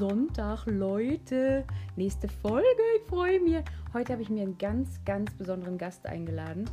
[0.00, 1.62] Sonntag, Leute.
[1.94, 2.64] Nächste Folge,
[2.96, 3.62] ich freue mich.
[3.92, 6.64] Heute habe ich mir einen ganz, ganz besonderen Gast eingeladen.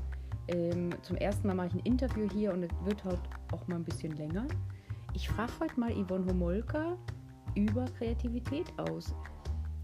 [0.48, 3.20] Ähm, zum ersten Mal mache ich ein Interview hier und es wird heute
[3.52, 4.48] auch mal ein bisschen länger.
[5.14, 6.96] Ich frage heute mal Yvonne Homolka
[7.54, 9.14] über Kreativität aus.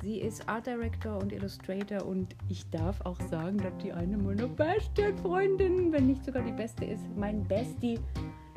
[0.01, 4.47] Sie ist Art Director und Illustrator und ich darf auch sagen, dass die eine meiner
[4.47, 7.99] besten Freundinnen, wenn nicht sogar die beste ist, mein Bestie.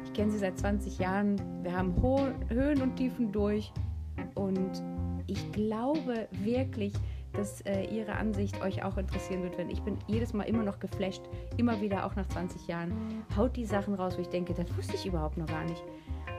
[0.04, 1.40] Ich kenne sie seit 20 Jahren.
[1.64, 3.72] Wir haben Ho Höhen und Tiefen durch
[4.36, 4.82] und
[5.26, 6.92] ich glaube wirklich,
[7.32, 10.78] dass äh, ihre Ansicht euch auch interessieren wird, denn ich bin jedes Mal immer noch
[10.78, 11.22] geflasht,
[11.56, 13.24] immer wieder auch nach 20 Jahren.
[13.36, 15.82] Haut die Sachen raus, wo ich denke, das wusste ich überhaupt noch gar nicht.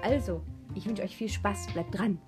[0.02, 0.42] Also,
[0.74, 2.20] ich wünsche euch viel Spaß, bleibt dran.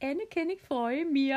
[0.00, 1.32] Anakin, ich freue mich.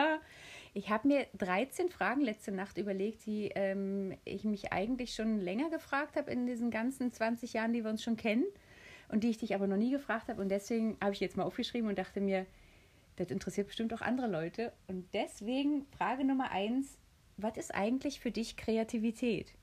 [0.73, 5.69] Ich habe mir 13 Fragen letzte Nacht überlegt, die ähm, ich mich eigentlich schon länger
[5.69, 8.45] gefragt habe in diesen ganzen 20 Jahren, die wir uns schon kennen
[9.11, 10.41] und die ich dich aber noch nie gefragt habe.
[10.41, 12.45] Und deswegen habe ich jetzt mal aufgeschrieben und dachte mir,
[13.17, 14.73] das interessiert bestimmt auch andere Leute.
[14.87, 16.97] Und deswegen Frage Nummer eins,
[17.37, 19.53] was ist eigentlich für dich Kreativität?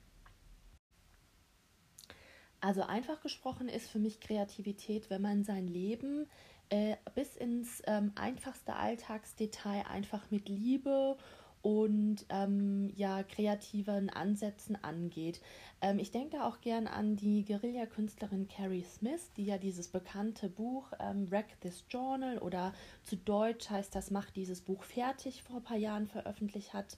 [2.61, 6.27] Also einfach gesprochen ist für mich Kreativität, wenn man sein Leben
[6.69, 11.17] äh, bis ins ähm, einfachste Alltagsdetail einfach mit Liebe
[11.61, 15.41] und ähm, ja kreativen Ansätzen angeht.
[15.81, 20.91] Ähm, ich denke auch gern an die Guerilla-Künstlerin Carrie Smith, die ja dieses bekannte Buch
[20.99, 25.63] ähm, Wreck This Journal oder zu Deutsch heißt das Macht dieses Buch fertig vor ein
[25.63, 26.97] paar Jahren veröffentlicht hat,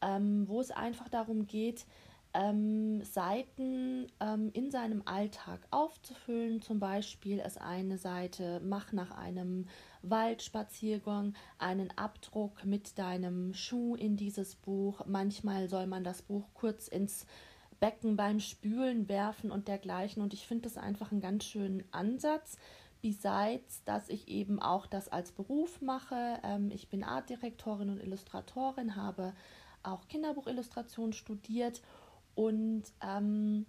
[0.00, 1.86] ähm, wo es einfach darum geht,
[2.34, 6.62] ähm, Seiten ähm, in seinem Alltag aufzufüllen.
[6.62, 9.66] Zum Beispiel ist eine Seite, mach nach einem
[10.02, 15.04] Waldspaziergang einen Abdruck mit deinem Schuh in dieses Buch.
[15.06, 17.26] Manchmal soll man das Buch kurz ins
[17.80, 20.22] Becken beim Spülen werfen und dergleichen.
[20.22, 22.56] Und ich finde das einfach einen ganz schönen Ansatz.
[23.02, 26.38] Besides, dass ich eben auch das als Beruf mache.
[26.44, 29.34] Ähm, ich bin Artdirektorin und Illustratorin, habe
[29.82, 31.82] auch Kinderbuchillustration studiert
[32.34, 33.66] und ähm,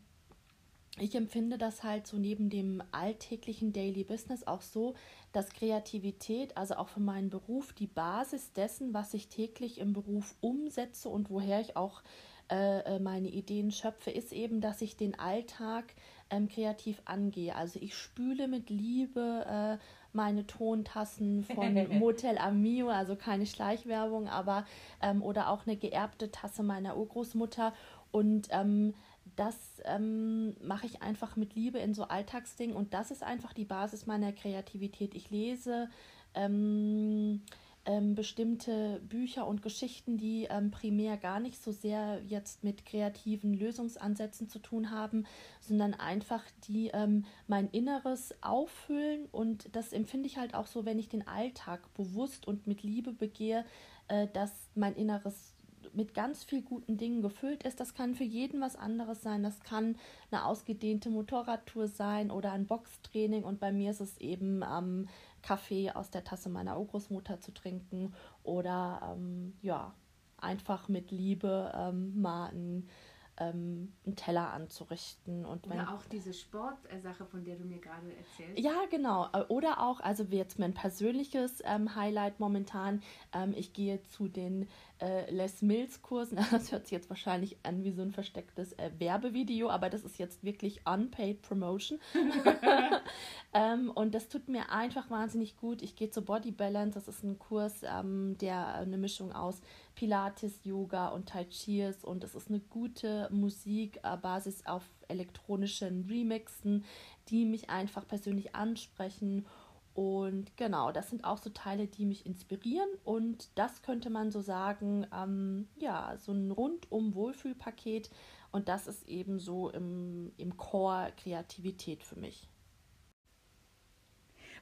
[0.99, 4.93] ich empfinde das halt so neben dem alltäglichen Daily Business auch so,
[5.31, 10.35] dass Kreativität, also auch für meinen Beruf, die Basis dessen, was ich täglich im Beruf
[10.39, 12.03] umsetze und woher ich auch
[12.51, 15.95] äh, äh meine Ideen schöpfe, ist eben, dass ich den Alltag
[16.29, 17.55] ähm, kreativ angehe.
[17.55, 24.65] Also ich spüle mit Liebe äh, meine Tontassen von Motel Amio, also keine Schleichwerbung, aber
[25.01, 27.73] ähm, oder auch eine geerbte Tasse meiner Urgroßmutter
[28.13, 28.93] und ähm,
[29.35, 33.65] das ähm, mache ich einfach mit Liebe in so Alltagsdingen und das ist einfach die
[33.65, 35.15] Basis meiner Kreativität.
[35.15, 35.89] Ich lese
[36.35, 37.41] ähm,
[37.85, 43.55] ähm, bestimmte Bücher und Geschichten, die ähm, primär gar nicht so sehr jetzt mit kreativen
[43.55, 45.25] Lösungsansätzen zu tun haben,
[45.59, 50.99] sondern einfach die ähm, mein Inneres auffüllen und das empfinde ich halt auch so, wenn
[50.99, 53.65] ich den Alltag bewusst und mit Liebe begehe,
[54.07, 55.52] äh, dass mein Inneres
[55.95, 57.79] mit ganz viel guten Dingen gefüllt ist.
[57.79, 59.43] Das kann für jeden was anderes sein.
[59.43, 59.95] Das kann
[60.31, 63.43] eine ausgedehnte Motorradtour sein oder ein Boxtraining.
[63.43, 65.07] Und bei mir ist es eben ähm,
[65.41, 69.93] Kaffee aus der Tasse meiner Urgroßmutter zu trinken oder ähm, ja,
[70.37, 72.89] einfach mit Liebe ähm, mal ein
[73.37, 75.45] ähm, einen Teller anzurichten.
[75.45, 78.59] Und Oder auch diese Sportsache, von der du mir gerade erzählst.
[78.59, 79.27] Ja, genau.
[79.33, 83.01] Äh, oder auch, also jetzt mein persönliches ähm, Highlight momentan,
[83.33, 84.67] ähm, ich gehe zu den
[84.99, 86.37] äh, Les Mills Kursen.
[86.53, 90.19] Das hört sich jetzt wahrscheinlich an wie so ein verstecktes äh, Werbevideo, aber das ist
[90.19, 91.99] jetzt wirklich unpaid Promotion.
[93.53, 95.81] ähm, und das tut mir einfach wahnsinnig gut.
[95.81, 96.93] Ich gehe zu Body Balance.
[96.93, 99.61] Das ist ein Kurs, ähm, der eine Mischung aus
[99.95, 106.05] Pilates, Yoga und Tai Chi ist und es ist eine gute Musikbasis äh, auf elektronischen
[106.09, 106.85] Remixen,
[107.29, 109.45] die mich einfach persönlich ansprechen.
[109.93, 112.89] Und genau, das sind auch so Teile, die mich inspirieren.
[113.03, 118.09] Und das könnte man so sagen, ähm, ja, so ein rundum Wohlfühlpaket.
[118.51, 122.47] Und das ist eben so im, im Core Kreativität für mich.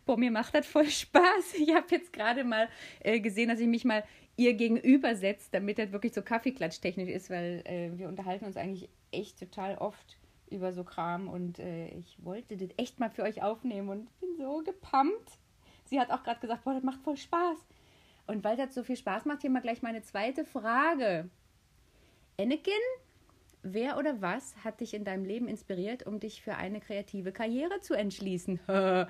[0.06, 1.54] Boah, mir macht das voll Spaß.
[1.60, 2.68] Ich habe jetzt gerade mal
[3.02, 4.04] äh, gesehen, dass ich mich mal
[4.38, 8.90] ihr gegenüber setzt, damit das wirklich so Kaffeeklatschtechnisch ist, weil äh, wir unterhalten uns eigentlich
[9.12, 10.18] echt total oft
[10.50, 14.36] über so Kram und äh, ich wollte das echt mal für euch aufnehmen und bin
[14.38, 15.40] so gepumpt.
[15.86, 17.58] Sie hat auch gerade gesagt, boah, das macht voll Spaß.
[18.28, 21.30] Und weil das so viel Spaß macht, hier mal gleich meine zweite Frage.
[22.40, 22.74] Anakin,
[23.64, 27.80] wer oder was hat dich in deinem Leben inspiriert, um dich für eine kreative Karriere
[27.82, 28.60] zu entschließen?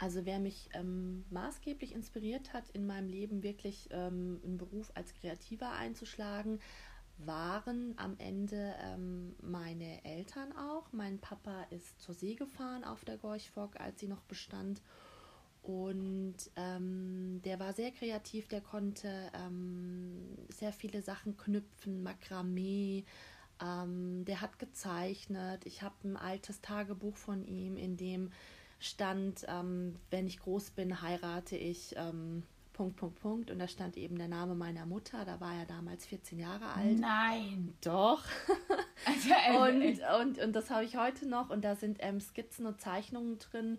[0.00, 5.12] Also wer mich ähm, maßgeblich inspiriert hat, in meinem Leben wirklich ähm, einen Beruf als
[5.12, 6.58] Kreativer einzuschlagen,
[7.18, 10.90] waren am Ende ähm, meine Eltern auch.
[10.92, 14.80] Mein Papa ist zur See gefahren auf der Gorchfock, als sie noch bestand.
[15.60, 23.04] Und ähm, der war sehr kreativ, der konnte ähm, sehr viele Sachen knüpfen, Makramee,
[23.62, 25.66] ähm, der hat gezeichnet.
[25.66, 28.30] Ich habe ein altes Tagebuch von ihm, in dem
[28.80, 32.42] stand, ähm, wenn ich groß bin, heirate ich ähm,
[32.72, 33.50] Punkt, Punkt, Punkt.
[33.50, 35.24] Und da stand eben der Name meiner Mutter.
[35.24, 36.98] Da war er damals 14 Jahre alt.
[36.98, 37.74] Nein.
[37.82, 38.24] Doch.
[39.06, 39.56] Also, äh,
[40.20, 41.48] und, und, und das habe ich heute noch.
[41.48, 43.78] Und da sind ähm, Skizzen und Zeichnungen drin.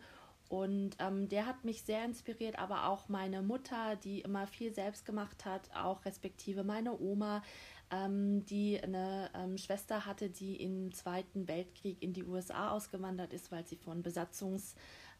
[0.49, 5.05] Und ähm, der hat mich sehr inspiriert, aber auch meine Mutter, die immer viel selbst
[5.05, 7.43] gemacht hat, auch respektive meine Oma,
[7.91, 13.51] ähm, die eine ähm, Schwester hatte, die im Zweiten Weltkrieg in die USA ausgewandert ist,
[13.51, 14.75] weil sie von Besatzungs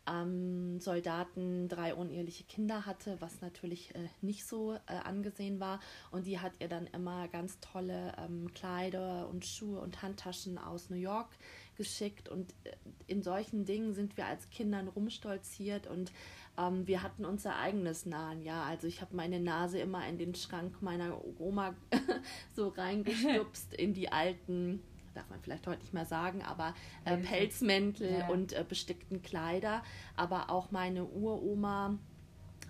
[0.08, 5.80] ähm, drei uneheliche Kinder hatte, was natürlich äh, nicht so äh, angesehen war.
[6.12, 10.90] Und die hat ihr dann immer ganz tolle ähm, Kleider und Schuhe und Handtaschen aus
[10.90, 11.30] New York
[11.76, 12.30] geschickt.
[12.30, 12.72] Und äh,
[13.08, 16.12] in solchen Dingen sind wir als Kindern rumstolziert und
[16.58, 18.42] ähm, wir hatten unser eigenes Nahen.
[18.42, 21.76] Ja, also ich habe meine Nase immer in den Schrank meiner Oma
[22.56, 24.82] so reingestupst in die alten
[25.14, 26.74] darf man vielleicht heute nicht mehr sagen, aber
[27.06, 28.28] äh, Pelzmäntel ja.
[28.30, 29.84] und äh, bestickten Kleider.
[30.16, 31.98] Aber auch meine Uroma,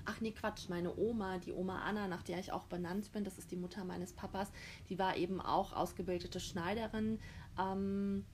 [0.05, 3.37] ach nee, Quatsch, meine Oma, die Oma Anna, nach der ich auch benannt bin, das
[3.37, 4.51] ist die Mutter meines Papas,
[4.89, 7.19] die war eben auch ausgebildete Schneiderin.
[7.59, 8.25] Ähm,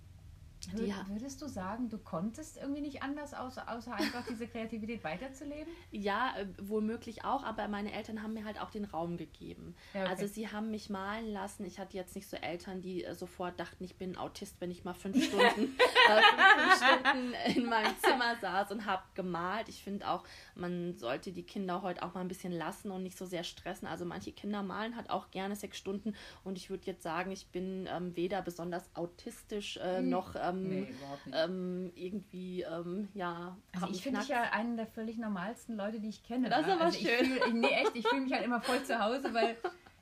[0.65, 5.71] die, Würdest du sagen, du konntest irgendwie nicht anders, außer, außer einfach diese Kreativität weiterzuleben?
[5.91, 9.75] Ja, äh, womöglich auch, aber meine Eltern haben mir halt auch den Raum gegeben.
[9.93, 10.09] Ja, okay.
[10.09, 11.65] Also sie haben mich malen lassen.
[11.65, 14.83] Ich hatte jetzt nicht so Eltern, die äh, sofort dachten, ich bin Autist, wenn ich
[14.83, 15.75] mal fünf Stunden,
[16.09, 16.21] äh,
[16.57, 19.69] fünf Stunden in meinem Zimmer saß und habe gemalt.
[19.69, 20.23] Ich finde auch,
[20.55, 23.87] man sollte die Kinder heute auch mal ein bisschen lassen und nicht so sehr stressen.
[23.87, 27.47] Also manche Kinder malen halt auch gerne sechs Stunden und ich würde jetzt sagen, ich
[27.47, 30.09] bin ähm, weder besonders autistisch äh, hm.
[30.09, 30.93] noch ähm, nee,
[31.33, 33.57] ähm, irgendwie, ähm, ja.
[33.73, 36.49] Also ich finde dich ja einen der völlig normalsten Leute, die ich kenne.
[36.49, 37.09] Das ist aber also schön.
[37.21, 39.57] Ich fühl, nee, echt, ich fühle mich halt immer voll zu Hause, weil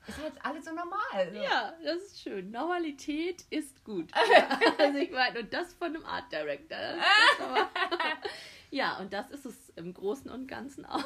[0.08, 1.32] ist halt alles so normal.
[1.32, 1.40] So.
[1.40, 2.50] Ja, das ist schön.
[2.50, 4.10] Normalität ist gut.
[4.78, 6.78] also ich meine, und das von einem Art Director.
[8.70, 11.04] ja, und das ist es im Großen und Ganzen auch.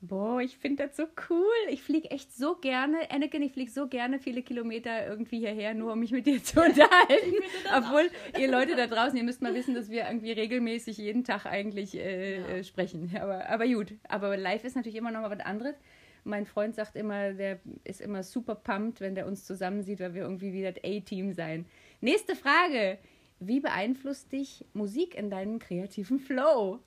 [0.00, 1.70] Boah, ich finde das so cool.
[1.70, 5.92] Ich fliege echt so gerne, Anakin, ich fliege so gerne viele Kilometer irgendwie hierher, nur
[5.94, 7.34] um mich mit dir zu unterhalten.
[7.76, 8.08] Obwohl,
[8.38, 11.96] ihr Leute da draußen, ihr müsst mal wissen, dass wir irgendwie regelmäßig jeden Tag eigentlich
[11.96, 12.46] äh, ja.
[12.46, 13.10] äh, sprechen.
[13.20, 15.74] Aber, aber gut, aber live ist natürlich immer noch mal was anderes.
[16.22, 20.14] Mein Freund sagt immer, der ist immer super pumped, wenn der uns zusammen sieht, weil
[20.14, 21.66] wir irgendwie wieder das A-Team sein.
[22.00, 22.98] Nächste Frage.
[23.40, 26.80] Wie beeinflusst dich Musik in deinem kreativen Flow?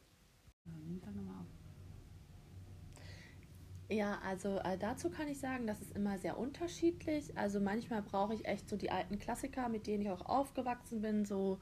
[3.92, 7.38] Ja, also äh, dazu kann ich sagen, das ist immer sehr unterschiedlich.
[7.38, 11.26] Also manchmal brauche ich echt so die alten Klassiker, mit denen ich auch aufgewachsen bin,
[11.26, 11.60] so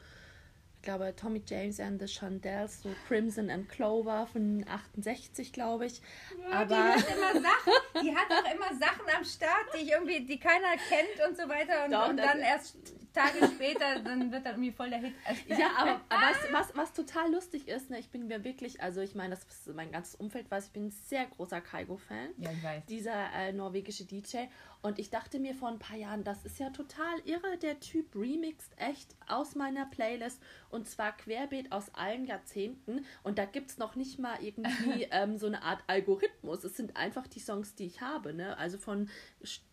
[0.75, 6.01] ich glaube Tommy James and the Chandels, so Crimson and Clover von 68, glaube ich.
[6.39, 7.73] Ja, Aber die hat immer Sachen,
[8.03, 11.49] die hat auch immer Sachen am Start, die ich irgendwie, die keiner kennt und so
[11.49, 12.77] weiter und, Doch, und dann erst
[13.13, 15.13] Tage später, dann wird dann irgendwie voll der Hit.
[15.47, 19.01] Ja, aber, aber was, was, was total lustig ist, ne, ich bin mir wirklich, also
[19.01, 22.29] ich meine, das ist mein ganzes Umfeld weiß, ich bin ein sehr großer Kaigo-Fan.
[22.37, 22.85] Ja, ich weiß.
[22.87, 24.45] Dieser äh, norwegische DJ.
[24.81, 28.15] Und ich dachte mir vor ein paar Jahren, das ist ja total irre, der Typ
[28.15, 33.05] remixt echt aus meiner Playlist und zwar querbeet aus allen Jahrzehnten.
[33.23, 36.63] Und da gibt es noch nicht mal irgendwie ähm, so eine Art Algorithmus.
[36.63, 38.33] Es sind einfach die Songs, die ich habe.
[38.33, 38.57] Ne?
[38.57, 39.09] Also von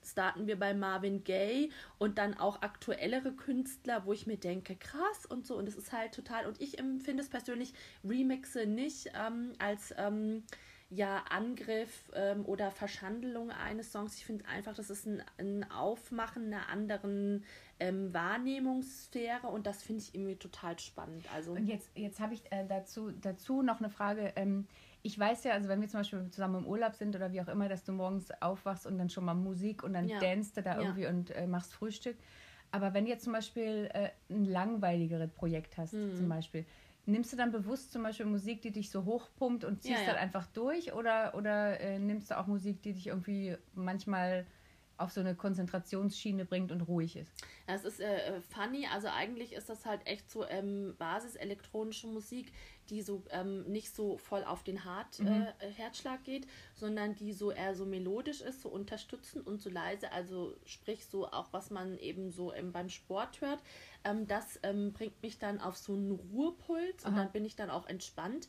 [0.06, 5.26] starten wir bei Marvin Gaye und dann auch aktuellere Künstler, wo ich mir denke, krass
[5.28, 5.56] und so.
[5.56, 7.72] Und es ist halt total, und ich empfinde es persönlich,
[8.04, 9.94] Remixe nicht ähm, als.
[9.96, 10.44] Ähm,
[10.88, 14.16] ja, Angriff ähm, oder Verschandelung eines Songs.
[14.18, 17.44] Ich finde einfach, das ist ein, ein Aufmachen einer anderen
[17.80, 21.26] ähm, Wahrnehmungssphäre und das finde ich irgendwie total spannend.
[21.34, 24.32] Also und jetzt, jetzt habe ich äh, dazu, dazu noch eine Frage.
[24.36, 24.68] Ähm,
[25.06, 27.46] ich weiß ja, also wenn wir zum Beispiel zusammen im Urlaub sind oder wie auch
[27.46, 30.18] immer, dass du morgens aufwachst und dann schon mal Musik und dann ja.
[30.18, 31.10] danst du da irgendwie ja.
[31.10, 32.16] und äh, machst Frühstück.
[32.72, 36.16] Aber wenn du jetzt zum Beispiel äh, ein langweiligeres Projekt hast, mhm.
[36.16, 36.66] zum Beispiel,
[37.08, 40.06] Nimmst du dann bewusst zum Beispiel Musik, die dich so hochpumpt und ziehst ja, ja.
[40.06, 40.92] dann einfach durch?
[40.92, 44.44] Oder, oder äh, nimmst du auch Musik, die dich irgendwie manchmal
[44.98, 47.32] auf so eine Konzentrationsschiene bringt und ruhig ist?
[47.66, 52.52] Es ist äh, funny, also eigentlich ist das halt echt so ähm, Basis elektronische Musik,
[52.88, 55.46] die so ähm, nicht so voll auf den Hart, mhm.
[55.58, 60.12] äh, Herzschlag geht, sondern die so eher so melodisch ist, so unterstützend und so leise,
[60.12, 63.62] also sprich so auch was man eben so ähm, beim Sport hört.
[64.04, 67.70] Ähm, das ähm, bringt mich dann auf so einen Ruhepuls und dann bin ich dann
[67.70, 68.48] auch entspannt.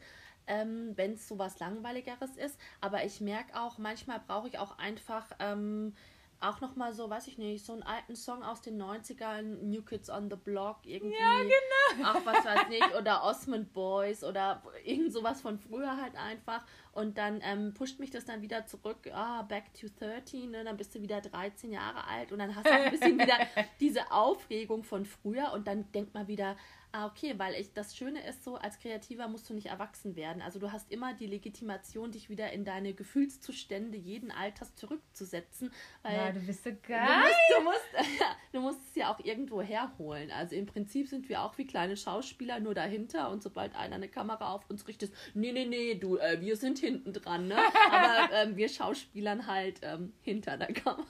[0.49, 2.57] Ähm, wenn es so was Langweiligeres ist.
[2.79, 5.93] Aber ich merke auch, manchmal brauche ich auch einfach ähm,
[6.39, 10.09] auch nochmal so, weiß ich nicht, so einen alten Song aus den 90ern, New Kids
[10.09, 11.17] on the Block, irgendwie.
[11.17, 12.09] Ja, genau.
[12.11, 16.63] Auch was weiß nicht, oder Osmond Boys oder irgend sowas von früher halt einfach.
[16.91, 20.63] Und dann ähm, pusht mich das dann wieder zurück, ah, back to 13, ne?
[20.63, 23.37] dann bist du wieder 13 Jahre alt und dann hast du auch ein bisschen wieder
[23.79, 26.55] diese Aufregung von früher und dann denkt man wieder,
[26.97, 30.41] ah, okay, weil ich, das Schöne ist so, als Kreativer musst du nicht erwachsen werden.
[30.41, 35.71] Also du hast immer die Legitimation, dich wieder in deine Gefühlszustände jeden Alters zurückzusetzen.
[36.01, 37.07] Weil ja, du bist so geil.
[37.55, 38.19] Du musst, du musst,
[38.53, 40.31] du musst es ja auch irgendwo herholen.
[40.31, 44.09] Also im Prinzip sind wir auch wie kleine Schauspieler nur dahinter und sobald einer eine
[44.09, 47.57] Kamera auf uns richtet, nee, nee, nee, du, äh, wir sind hinten dran, ne?
[47.91, 51.05] Aber ähm, wir Schauspielern halt ähm, hinter der Kamera.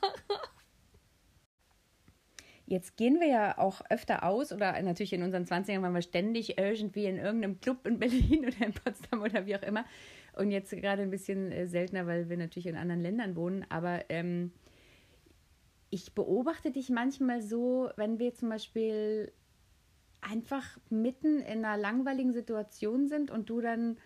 [2.70, 6.58] Jetzt gehen wir ja auch öfter aus oder natürlich in unseren 20ern waren wir ständig
[6.58, 9.86] irgendwie in irgendeinem Club in Berlin oder in Potsdam oder wie auch immer.
[10.34, 13.66] Und jetzt gerade ein bisschen äh, seltener, weil wir natürlich in anderen Ländern wohnen.
[13.70, 14.52] Aber ähm,
[15.90, 19.32] ich beobachte dich manchmal so, wenn wir zum Beispiel
[20.20, 23.98] einfach mitten in einer langweiligen Situation sind und du dann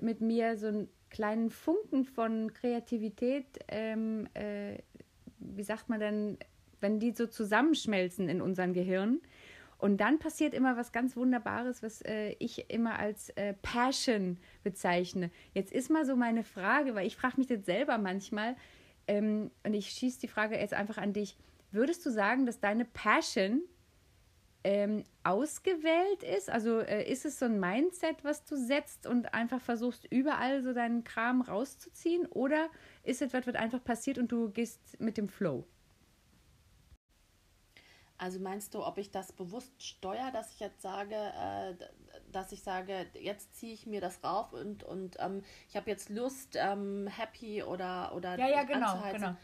[0.00, 4.78] mit mir so einen kleinen Funken von Kreativität, ähm, äh,
[5.40, 6.38] wie sagt man denn,
[6.80, 9.20] wenn die so zusammenschmelzen in unserem Gehirn.
[9.78, 15.30] Und dann passiert immer was ganz Wunderbares, was äh, ich immer als äh, Passion bezeichne.
[15.54, 18.56] Jetzt ist mal so meine Frage, weil ich frage mich das selber manchmal,
[19.08, 21.36] ähm, und ich schieße die Frage jetzt einfach an dich.
[21.72, 23.62] Würdest du sagen, dass deine Passion
[24.64, 26.50] ähm, ausgewählt ist?
[26.50, 30.72] Also äh, ist es so ein Mindset, was du setzt und einfach versuchst, überall so
[30.72, 32.26] deinen Kram rauszuziehen?
[32.26, 32.68] Oder
[33.02, 35.64] ist etwas, was einfach passiert und du gehst mit dem Flow?
[38.18, 41.74] Also meinst du, ob ich das bewusst steuere, dass ich jetzt sage, äh,
[42.32, 46.10] dass ich sage, jetzt ziehe ich mir das rauf und, und ähm, ich habe jetzt
[46.10, 49.36] Lust, ähm, happy oder oder ja ja genau genau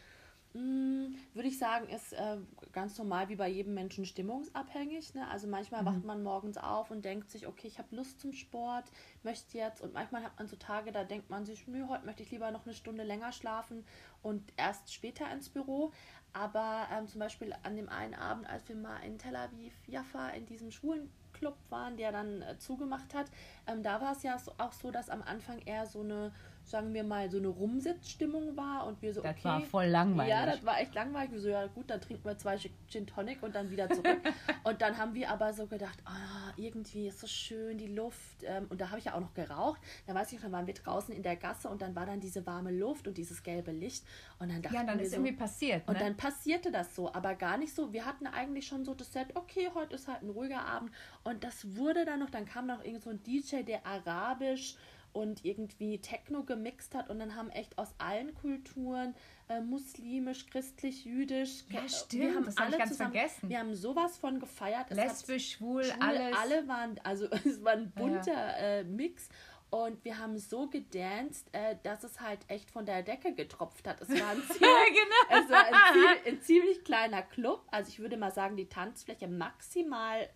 [0.55, 2.37] würde ich sagen, ist äh,
[2.71, 5.13] ganz normal wie bei jedem Menschen stimmungsabhängig.
[5.13, 5.27] Ne?
[5.27, 5.85] Also manchmal mhm.
[5.87, 8.85] wacht man morgens auf und denkt sich, okay, ich habe Lust zum Sport,
[9.23, 9.81] möchte jetzt.
[9.81, 12.51] Und manchmal hat man so Tage, da denkt man sich, nö, heute möchte ich lieber
[12.51, 13.85] noch eine Stunde länger schlafen
[14.21, 15.91] und erst später ins Büro.
[16.31, 20.29] Aber ähm, zum Beispiel an dem einen Abend, als wir mal in Tel Aviv, Jaffa,
[20.29, 23.27] in diesem Schulenclub waren, der dann äh, zugemacht hat,
[23.67, 26.33] ähm, da war es ja so, auch so, dass am Anfang eher so eine
[26.65, 29.41] sagen wir mal, so eine Rumsitzstimmung war und wir so, das okay.
[29.43, 30.31] Das war voll langweilig.
[30.31, 31.31] Ja, das war echt langweilig.
[31.31, 32.57] Wir so, ja gut, dann trinken wir zwei
[32.87, 34.19] Gin Tonic und dann wieder zurück.
[34.63, 38.43] und dann haben wir aber so gedacht, ah, irgendwie ist so schön, die Luft.
[38.43, 39.79] Ähm, und da habe ich ja auch noch geraucht.
[40.07, 42.45] Da weiß ich, dann waren wir draußen in der Gasse und dann war dann diese
[42.45, 44.03] warme Luft und dieses gelbe Licht.
[44.39, 45.87] Und dann dachten Ja, dann ist so, irgendwie passiert.
[45.87, 45.99] Und ne?
[45.99, 47.93] dann passierte das so, aber gar nicht so.
[47.93, 50.91] Wir hatten eigentlich schon so das Set, okay, heute ist halt ein ruhiger Abend.
[51.23, 54.75] Und das wurde dann noch, dann kam noch irgend so ein DJ, der arabisch
[55.15, 59.15] und irgendwie Techno gemixt hat und dann haben echt aus allen Kulturen,
[59.47, 63.49] äh, muslimisch, christlich, jüdisch, ja, stimmt, wir haben das alle hab ganz zusammen, vergessen.
[63.49, 64.89] Wir haben sowas von gefeiert.
[64.89, 66.37] Lesbisch, schwul, schwul, alles.
[66.37, 68.79] Alle waren, also es war ein bunter ja.
[68.79, 69.29] äh, Mix.
[69.69, 73.99] Und wir haben so gedanced, äh, dass es halt echt von der Decke getropft hat.
[74.01, 75.41] Es war ein, ziemlich, genau.
[75.43, 77.65] es war ein, ziemlich, ein ziemlich kleiner Club.
[77.71, 80.29] Also ich würde mal sagen, die Tanzfläche maximal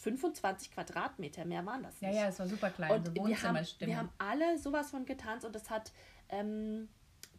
[0.00, 2.14] 25 Quadratmeter, mehr waren das nicht.
[2.14, 5.04] Ja, ja, es war super klein, und so wir haben, wir haben alle sowas von
[5.06, 5.92] getanzt und es hat
[6.28, 6.88] ähm,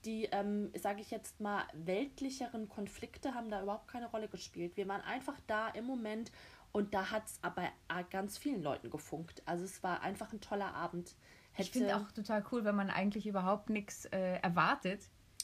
[0.06, 4.78] die, ähm, sage ich jetzt mal, weltlicheren Konflikte haben da überhaupt keine Rolle gespielt.
[4.78, 6.32] Wir waren einfach da im Moment
[6.72, 7.64] und da hat es aber
[8.10, 9.42] ganz vielen Leuten gefunkt.
[9.46, 11.16] Also es war einfach ein toller Abend.
[11.52, 15.02] Hätte ich finde auch total cool, wenn man eigentlich überhaupt nichts äh, erwartet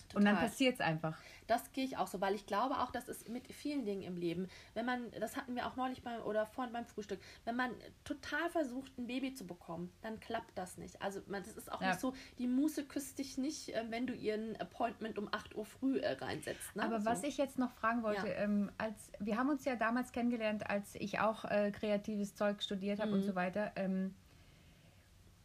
[0.10, 0.18] Total.
[0.18, 1.18] Und dann passiert es einfach.
[1.48, 4.18] Das gehe ich auch so, weil ich glaube auch, das ist mit vielen Dingen im
[4.18, 4.48] Leben.
[4.74, 7.72] Wenn man, das hatten wir auch neulich beim oder vorhin beim Frühstück, wenn man
[8.04, 11.02] total versucht, ein Baby zu bekommen, dann klappt das nicht.
[11.02, 11.90] Also man, das ist auch ja.
[11.90, 15.66] nicht so, die Muse küsst dich nicht, äh, wenn du ihren Appointment um 8 Uhr
[15.66, 16.76] früh äh, reinsetzt.
[16.76, 16.84] Ne?
[16.84, 17.06] Aber so.
[17.06, 18.36] was ich jetzt noch fragen wollte, ja.
[18.36, 23.00] ähm, als wir haben uns ja damals kennengelernt, als ich auch äh, kreatives Zeug studiert
[23.00, 23.18] habe mhm.
[23.18, 23.72] und so weiter.
[23.76, 24.16] Ähm,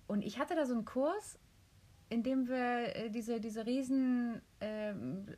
[0.07, 1.39] und ich hatte da so einen Kurs
[2.11, 4.93] indem wir äh, diese, diese riesen äh,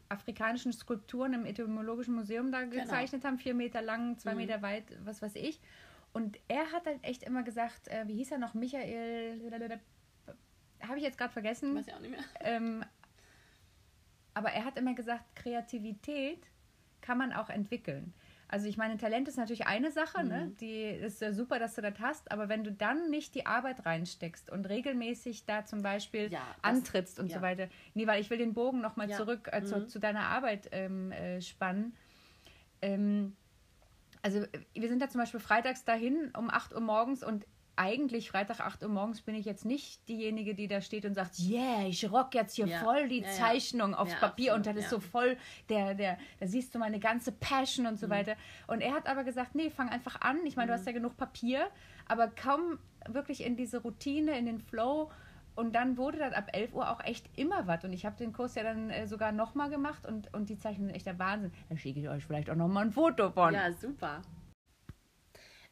[0.08, 2.82] afrikanischen Skulpturen im Etymologischen Museum da genau.
[2.82, 4.38] gezeichnet haben, vier Meter lang, zwei mhm.
[4.38, 5.60] Meter weit, was weiß ich.
[6.14, 9.40] Und er hat halt echt immer gesagt, äh, wie hieß er noch, Michael,
[10.80, 11.76] habe ich jetzt gerade vergessen.
[11.76, 12.24] Weiß ich auch nicht mehr.
[12.40, 12.84] Ähm,
[14.34, 16.46] aber er hat immer gesagt, Kreativität
[17.02, 18.14] kann man auch entwickeln.
[18.52, 20.24] Also ich meine, Talent ist natürlich eine Sache, ne?
[20.24, 20.30] mhm.
[20.30, 20.52] ne?
[20.60, 23.86] Die ist ja super, dass du das hast, aber wenn du dann nicht die Arbeit
[23.86, 27.38] reinsteckst und regelmäßig da zum Beispiel ja, das, antrittst und ja.
[27.38, 27.68] so weiter.
[27.94, 29.16] Nee, weil ich will den Bogen nochmal ja.
[29.16, 29.88] zurück äh, zu, mhm.
[29.88, 31.96] zu, deiner Arbeit ähm, äh, spannen.
[32.82, 33.34] Ähm,
[34.20, 34.44] also
[34.74, 38.82] wir sind da zum Beispiel freitags dahin um 8 Uhr morgens und eigentlich Freitag 8
[38.82, 42.34] Uhr morgens bin ich jetzt nicht diejenige, die da steht und sagt, yeah, ich rock
[42.34, 42.78] jetzt hier Ja.
[42.80, 43.32] voll die Ja, ja.
[43.32, 45.36] Zeichnung aufs Ja, Papier und absolut, das ist so voll
[45.68, 47.92] der, der, da siehst du meine ganze Passion Mhm.
[47.92, 48.36] und so weiter.
[48.66, 50.38] Und er hat aber gesagt, nee, fang einfach an.
[50.44, 50.78] Ich meine, du Mhm.
[50.78, 51.66] hast ja genug Papier,
[52.06, 55.10] aber kaum wirklich in diese Routine, in den Flow.
[55.54, 57.84] Und dann wurde das ab 11 Uhr auch echt immer was.
[57.84, 60.88] Und ich habe den Kurs ja dann äh, sogar nochmal gemacht und, und die Zeichnungen
[60.88, 61.52] sind echt der Wahnsinn.
[61.68, 63.52] Da schicke ich euch vielleicht auch nochmal ein Foto von.
[63.52, 64.22] Ja, super.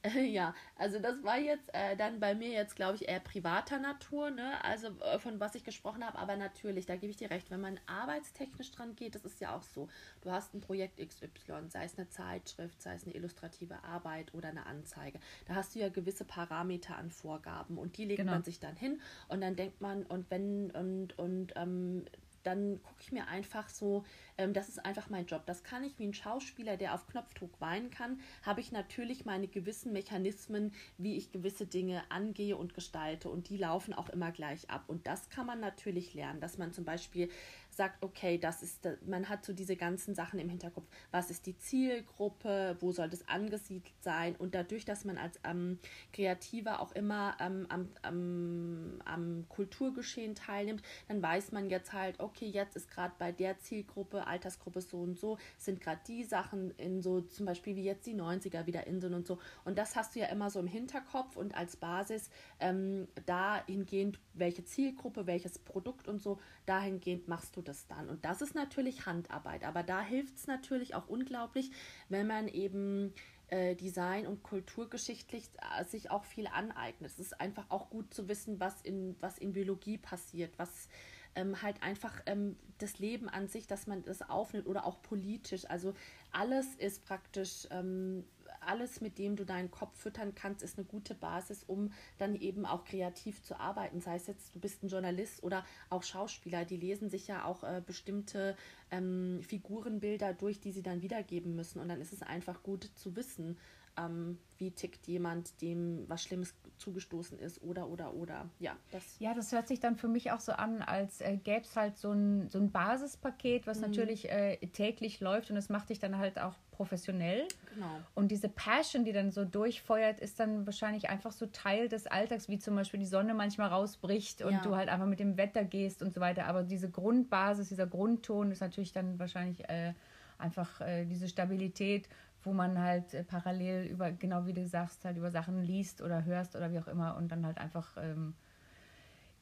[0.31, 4.31] Ja, also das war jetzt äh, dann bei mir jetzt, glaube ich, eher privater Natur,
[4.31, 4.63] ne?
[4.65, 7.61] Also äh, von was ich gesprochen habe, aber natürlich, da gebe ich dir recht, wenn
[7.61, 9.89] man arbeitstechnisch dran geht, das ist ja auch so.
[10.23, 14.49] Du hast ein Projekt XY, sei es eine Zeitschrift, sei es eine illustrative Arbeit oder
[14.49, 15.21] eine Anzeige.
[15.47, 18.33] Da hast du ja gewisse Parameter an Vorgaben und die legt Genau.
[18.33, 22.05] man sich dann hin und dann denkt man, und wenn, und, und ähm,
[22.43, 24.05] dann gucke ich mir einfach so,
[24.39, 25.43] ähm, das ist einfach mein Job.
[25.47, 29.49] Das kann ich wie ein Schauspieler, der auf Knopfdruck weinen kann, habe ich natürlich meine
[29.49, 33.29] gewissen Mechanismen, wie ich gewisse Dinge angehe und gestalte.
[33.29, 34.85] Und die laufen auch immer gleich ab.
[34.87, 37.31] Und das kann man natürlich lernen, dass man zum Beispiel
[37.71, 40.87] sagt, okay, das ist, man hat so diese ganzen Sachen im Hinterkopf.
[41.11, 42.77] Was ist die Zielgruppe?
[42.81, 44.37] Wo soll das angesiedelt sein?
[44.37, 45.79] Und dadurch, dass man als ähm,
[46.13, 52.47] Kreativer auch immer ähm, am, am, am Kulturgeschehen teilnimmt, dann weiß man jetzt halt, okay,
[52.47, 57.03] jetzt ist gerade bei der Zielgruppe, Altersgruppe so und so, sind gerade die Sachen in
[57.03, 59.39] so, zum Beispiel wie jetzt die 90er wieder in sind und so.
[59.65, 64.65] Und das hast du ja immer so im Hinterkopf und als Basis ähm, dahingehend, welche
[64.65, 68.09] Zielgruppe, welches Produkt und so, dahingehend machst du das dann.
[68.09, 71.71] Und das ist natürlich Handarbeit, aber da hilft es natürlich auch unglaublich,
[72.09, 73.13] wenn man eben
[73.49, 77.11] äh, Design und kulturgeschichtlich äh, sich auch viel aneignet.
[77.11, 80.89] Es ist einfach auch gut zu wissen, was in, was in Biologie passiert, was
[81.35, 85.65] ähm, halt einfach ähm, das Leben an sich, dass man das aufnimmt oder auch politisch.
[85.69, 85.95] Also
[86.33, 88.25] alles ist praktisch, ähm,
[88.61, 92.67] alles, mit dem du deinen Kopf füttern kannst, ist eine gute Basis, um dann eben
[92.67, 94.01] auch kreativ zu arbeiten.
[94.01, 97.63] Sei es jetzt, du bist ein Journalist oder auch Schauspieler, die lesen sich ja auch
[97.63, 98.57] äh, bestimmte
[98.91, 101.81] ähm, Figurenbilder durch, die sie dann wiedergeben müssen.
[101.81, 103.57] Und dann ist es einfach gut zu wissen,
[103.97, 108.49] ähm, wie tickt jemand, dem was Schlimmes zugestoßen ist oder oder oder.
[108.59, 109.19] Ja, das.
[109.19, 111.99] Ja, das hört sich dann für mich auch so an, als äh, gäbe es halt
[111.99, 116.19] so ein, so ein Basispaket, was natürlich äh, täglich läuft und es macht dich dann
[116.19, 117.47] halt auch professionell.
[117.75, 118.01] Genau.
[118.15, 122.49] Und diese Passion, die dann so durchfeuert, ist dann wahrscheinlich einfach so Teil des Alltags,
[122.49, 124.63] wie zum Beispiel die Sonne manchmal rausbricht und Ja.
[124.63, 126.47] du halt einfach mit dem Wetter gehst und so weiter.
[126.47, 129.93] Aber diese Grundbasis, dieser Grundton ist natürlich dann wahrscheinlich äh,
[130.39, 132.09] einfach äh, diese Stabilität,
[132.45, 136.25] wo man halt äh, parallel über, genau wie du sagst, halt über Sachen liest oder
[136.25, 138.33] hörst oder wie auch immer und dann halt einfach, ähm,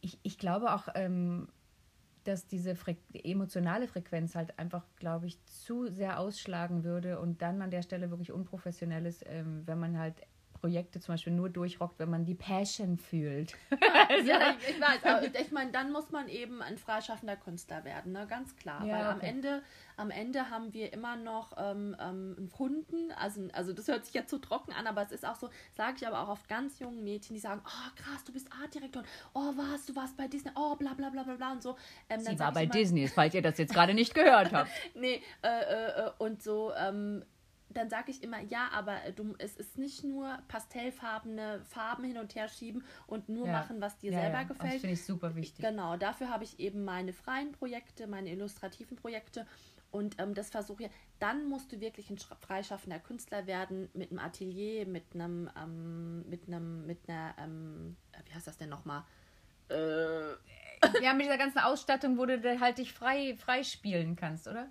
[0.01, 1.47] ich, ich glaube auch, ähm,
[2.29, 7.63] dass diese Fre emotionale Frequenz halt einfach, glaube ich, zu sehr ausschlagen würde und dann
[7.63, 10.15] an der Stelle wirklich unprofessionell ist, ähm, wenn man halt
[10.61, 13.55] Projekte zum Beispiel nur durchrockt, wenn man die Passion fühlt.
[14.25, 18.13] Ja, ich, ich weiß, aber ich meine, dann muss man eben ein freischaffender Künstler werden,
[18.13, 18.27] ne?
[18.29, 18.85] ganz klar.
[18.85, 19.27] Ja, Weil am okay.
[19.29, 19.63] Ende,
[19.97, 24.15] am Ende haben wir immer noch ähm, ähm, einen Kunden, also, also das hört sich
[24.15, 26.79] jetzt so trocken an, aber es ist auch so, sage ich aber auch oft ganz
[26.79, 29.03] jungen Mädchen, die sagen, oh krass, du bist Artdirektor,
[29.35, 31.77] oh was, du warst bei Disney, oh bla bla bla bla bla und so.
[32.09, 34.71] Ähm, Sie war bei immer, Disney, falls ihr das jetzt gerade nicht gehört habt.
[34.95, 37.25] Nee, äh, äh, äh, und so, ähm,
[37.71, 42.35] dann sage ich immer, ja, aber du, es ist nicht nur pastellfarbene Farben hin und
[42.35, 43.53] her schieben und nur Ja.
[43.53, 44.45] machen, was dir Ja, selber ja.
[44.45, 44.81] Das gefällt.
[44.81, 45.65] finde ich super wichtig.
[45.65, 49.47] Genau, dafür habe ich eben meine freien Projekte, meine illustrativen Projekte
[49.91, 50.91] und ähm, das versuche ich.
[51.19, 56.47] Dann musst du wirklich ein freischaffender Künstler werden mit einem Atelier, mit einem, ähm, mit
[56.47, 59.05] einem, mit einer, ähm, äh, wie heißt das denn nochmal?
[59.69, 60.33] Äh,
[61.03, 64.71] Ja, mit dieser ganzen Ausstattung, wo du halt dich frei, frei spielen kannst, oder?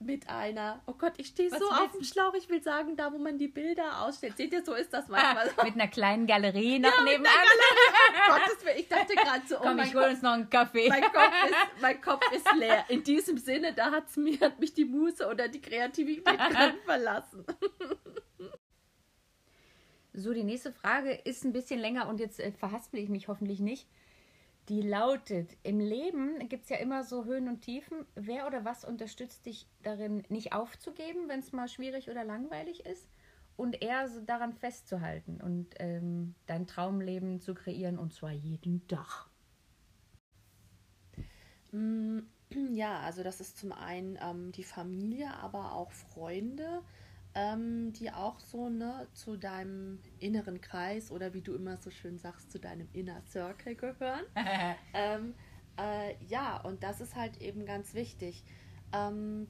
[0.00, 3.18] Mit einer, oh Gott, ich stehe so auf dem Schlauch, ich will sagen, da wo
[3.18, 4.36] man die Bilder ausstellt.
[4.36, 5.64] Seht ihr, so ist das Ah, manchmal.
[5.66, 7.32] mit einer kleinen Galerie noch nebenan.
[8.28, 10.10] Gottes Willen, ich dachte gerade so, oh Komm, mein ich hol Gott.
[10.12, 10.88] uns noch einen Kaffee.
[10.88, 12.84] Mein Kopf, ist, mein Kopf ist leer.
[12.88, 17.44] In diesem Sinne, da hat's mir, hat mich die Muse oder die Kreativität gerade verlassen.
[20.14, 23.60] So, die nächste Frage ist ein bisschen länger und jetzt äh, verhaspel ich mich hoffentlich
[23.60, 23.86] nicht.
[24.68, 28.04] Die lautet, im Leben gibt es ja immer so Höhen und Tiefen.
[28.14, 33.08] Wer oder was unterstützt dich darin, nicht aufzugeben, wenn es mal schwierig oder langweilig ist?
[33.56, 39.28] Und eher so daran festzuhalten und ähm, dein Traumleben zu kreieren und zwar jeden Tag.
[41.72, 42.20] Mm,
[42.70, 46.82] Ja, also das ist zum einen ähm, die Familie, aber auch Freunde,
[47.38, 52.18] ähm, die auch so ne, zu deinem inneren Kreis oder wie du immer so schön
[52.18, 54.24] sagst, zu deinem Inner Circle gehören.
[54.94, 55.34] ähm,
[55.78, 58.42] äh, ja, und das ist halt eben ganz wichtig.
[58.92, 59.46] Ähm,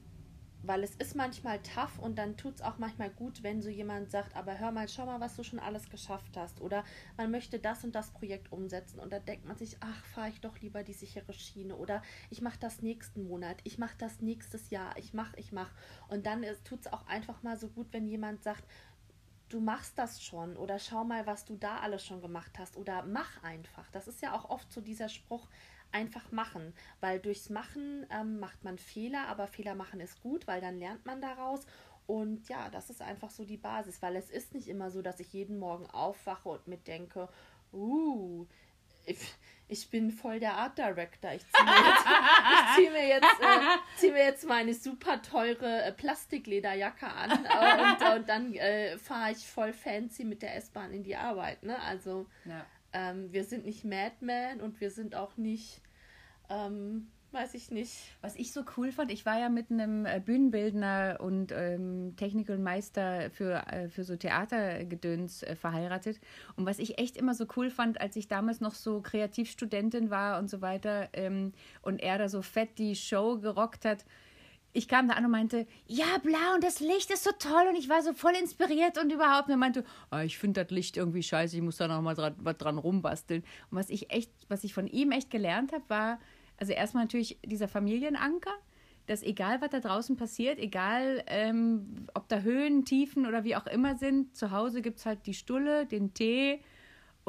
[0.61, 4.11] weil es ist manchmal tough und dann tut es auch manchmal gut, wenn so jemand
[4.11, 6.61] sagt, aber hör mal, schau mal, was du schon alles geschafft hast.
[6.61, 6.83] Oder
[7.17, 10.41] man möchte das und das Projekt umsetzen und da denkt man sich, ach, fahre ich
[10.41, 11.75] doch lieber die sichere Schiene.
[11.75, 15.73] Oder ich mache das nächsten Monat, ich mache das nächstes Jahr, ich mache, ich mache.
[16.07, 18.65] Und dann tut es auch einfach mal so gut, wenn jemand sagt,
[19.49, 23.03] du machst das schon oder schau mal, was du da alles schon gemacht hast oder
[23.03, 23.89] mach einfach.
[23.91, 25.47] Das ist ja auch oft so dieser Spruch,
[25.91, 30.61] einfach machen, weil durchs Machen ähm, macht man Fehler, aber Fehler machen ist gut, weil
[30.61, 31.65] dann lernt man daraus.
[32.07, 35.19] Und ja, das ist einfach so die Basis, weil es ist nicht immer so, dass
[35.19, 37.29] ich jeden Morgen aufwache und mit denke,
[37.71, 38.47] uh,
[39.05, 39.17] ich,
[39.67, 41.31] ich bin voll der Art Director.
[41.33, 42.05] Ich ziehe mir jetzt,
[42.53, 47.83] ich zieh mir jetzt, äh, zieh mir jetzt meine super teure äh, Plastiklederjacke an äh,
[47.83, 51.63] und, und, dann äh, fahre ich voll fancy mit der S-Bahn in die Arbeit.
[51.63, 51.79] Ne?
[51.81, 52.65] Also ja.
[52.93, 55.81] Ähm, wir sind nicht Madman und wir sind auch nicht,
[56.49, 57.93] ähm, weiß ich nicht.
[58.21, 62.57] Was ich so cool fand, ich war ja mit einem äh, Bühnenbildner und ähm, Technical
[62.57, 66.19] Meister für, äh, für so Theatergedöns äh, verheiratet.
[66.55, 70.39] Und was ich echt immer so cool fand, als ich damals noch so Kreativstudentin war
[70.39, 74.05] und so weiter ähm, und er da so fett die Show gerockt hat,
[74.71, 77.75] ich kam da an und meinte, ja, blau und das Licht ist so toll und
[77.75, 79.47] ich war so voll inspiriert und überhaupt.
[79.47, 82.13] Und er meinte, ah, ich finde das Licht irgendwie scheiße, ich muss da noch mal
[82.13, 83.43] dran, was dran rumbasteln.
[83.71, 86.19] Und was ich echt, was ich von ihm echt gelernt habe, war,
[86.57, 88.53] also erstmal natürlich dieser Familienanker,
[89.07, 93.65] dass egal was da draußen passiert, egal ähm, ob da Höhen, Tiefen oder wie auch
[93.65, 96.61] immer sind, zu Hause gibt es halt die Stulle, den Tee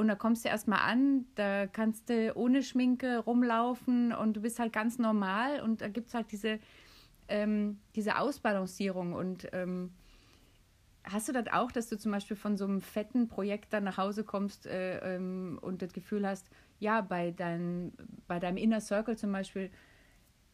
[0.01, 4.59] und da kommst du erstmal an, da kannst du ohne Schminke rumlaufen und du bist
[4.59, 6.59] halt ganz normal und da gibt es halt diese
[7.31, 9.93] ähm, diese Ausbalancierung und ähm,
[11.05, 13.97] Hast du das auch, dass du zum Beispiel von so einem fetten Projekt dann nach
[13.97, 17.93] Hause kommst äh, ähm, und das Gefühl hast, ja, bei, dein,
[18.27, 19.71] bei deinem Inner Circle zum Beispiel,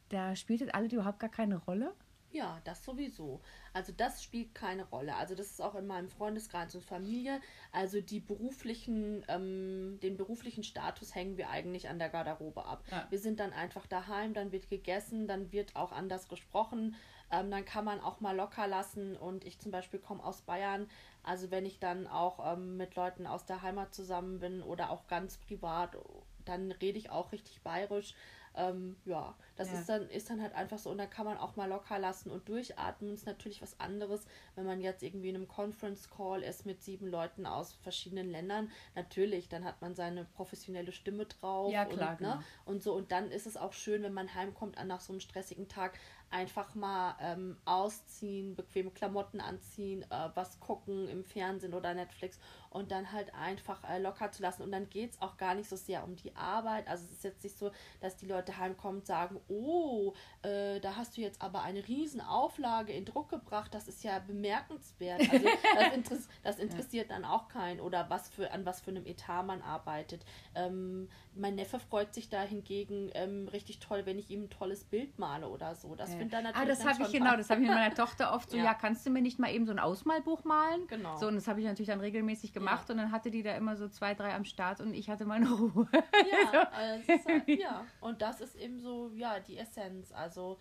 [0.09, 1.93] da spielt das alles überhaupt gar keine Rolle?
[2.37, 3.41] Ja, das sowieso.
[3.73, 5.15] Also das spielt keine Rolle.
[5.15, 7.41] Also das ist auch in meinem Freundeskreis und Familie.
[7.73, 12.85] Also die beruflichen, ähm, den beruflichen Status hängen wir eigentlich an der Garderobe ab.
[12.91, 13.07] Ja.
[13.09, 16.95] Wir sind dann einfach daheim, dann wird gegessen, dann wird auch anders gesprochen.
[17.33, 19.17] Ähm, dann kann man auch mal locker lassen.
[19.17, 20.91] Und ich zum Beispiel komme aus Bayern.
[21.23, 25.07] Also wenn ich dann auch ähm, mit Leuten aus der Heimat zusammen bin oder auch
[25.07, 25.97] ganz privat,
[26.45, 28.15] dann rede ich auch richtig bayerisch.
[28.57, 29.79] Ähm, ja, das ja.
[29.79, 32.31] ist dann ist dann halt einfach so und da kann man auch mal locker lassen
[32.31, 33.13] und durchatmen.
[33.13, 37.07] Ist natürlich was anderes, wenn man jetzt irgendwie in einem Conference Call ist mit sieben
[37.07, 38.71] Leuten aus verschiedenen Ländern.
[38.95, 41.71] Natürlich, dann hat man seine professionelle Stimme drauf.
[41.73, 42.13] Ja, klar.
[42.13, 42.45] Und, ne, genau.
[42.65, 45.21] und so und dann ist es auch schön, wenn man heimkommt an nach so einem
[45.21, 45.99] stressigen Tag,
[46.31, 52.39] einfach mal ähm, ausziehen, bequeme Klamotten anziehen, äh, was gucken im Fernsehen oder Netflix
[52.71, 54.63] und dann halt einfach äh, locker zu lassen.
[54.63, 56.89] Und dann geht es auch gar nicht so sehr um die Arbeit.
[56.89, 60.13] Also es ist jetzt nicht so, dass die Leute heimkommen und sagen, oh,
[60.43, 64.19] äh, da hast du jetzt aber eine riesen Auflage in Druck gebracht, das ist ja
[64.19, 65.21] bemerkenswert.
[65.31, 69.07] Also das, interess das interessiert dann auch keinen oder was für, an was für einem
[69.07, 70.25] Etat man arbeitet.
[70.55, 74.85] Ähm, mein Neffe freut sich da hingegen ähm, richtig toll, wenn ich ihm ein tolles
[74.85, 75.95] Bild male oder so.
[75.95, 76.16] Das.
[76.17, 76.69] Finde dann natürlich.
[76.69, 78.65] Ah, das habe ich genau, das habe ich mit meiner Tochter oft so, ja.
[78.65, 78.75] ja.
[78.75, 80.87] kannst du mir nicht mal eben so ein Ausmalbuch malen?
[80.89, 81.17] Genau.
[81.17, 82.93] So, und das habe ich natürlich dann regelmäßig gemacht ja.
[82.93, 85.51] und dann hatte die da immer so zwei, drei am Start und ich hatte meine
[85.51, 85.89] Ruhe.
[85.93, 87.85] Ja, also halt, ja.
[88.01, 90.13] und das ist eben so, ja, die Essenz.
[90.13, 90.59] Also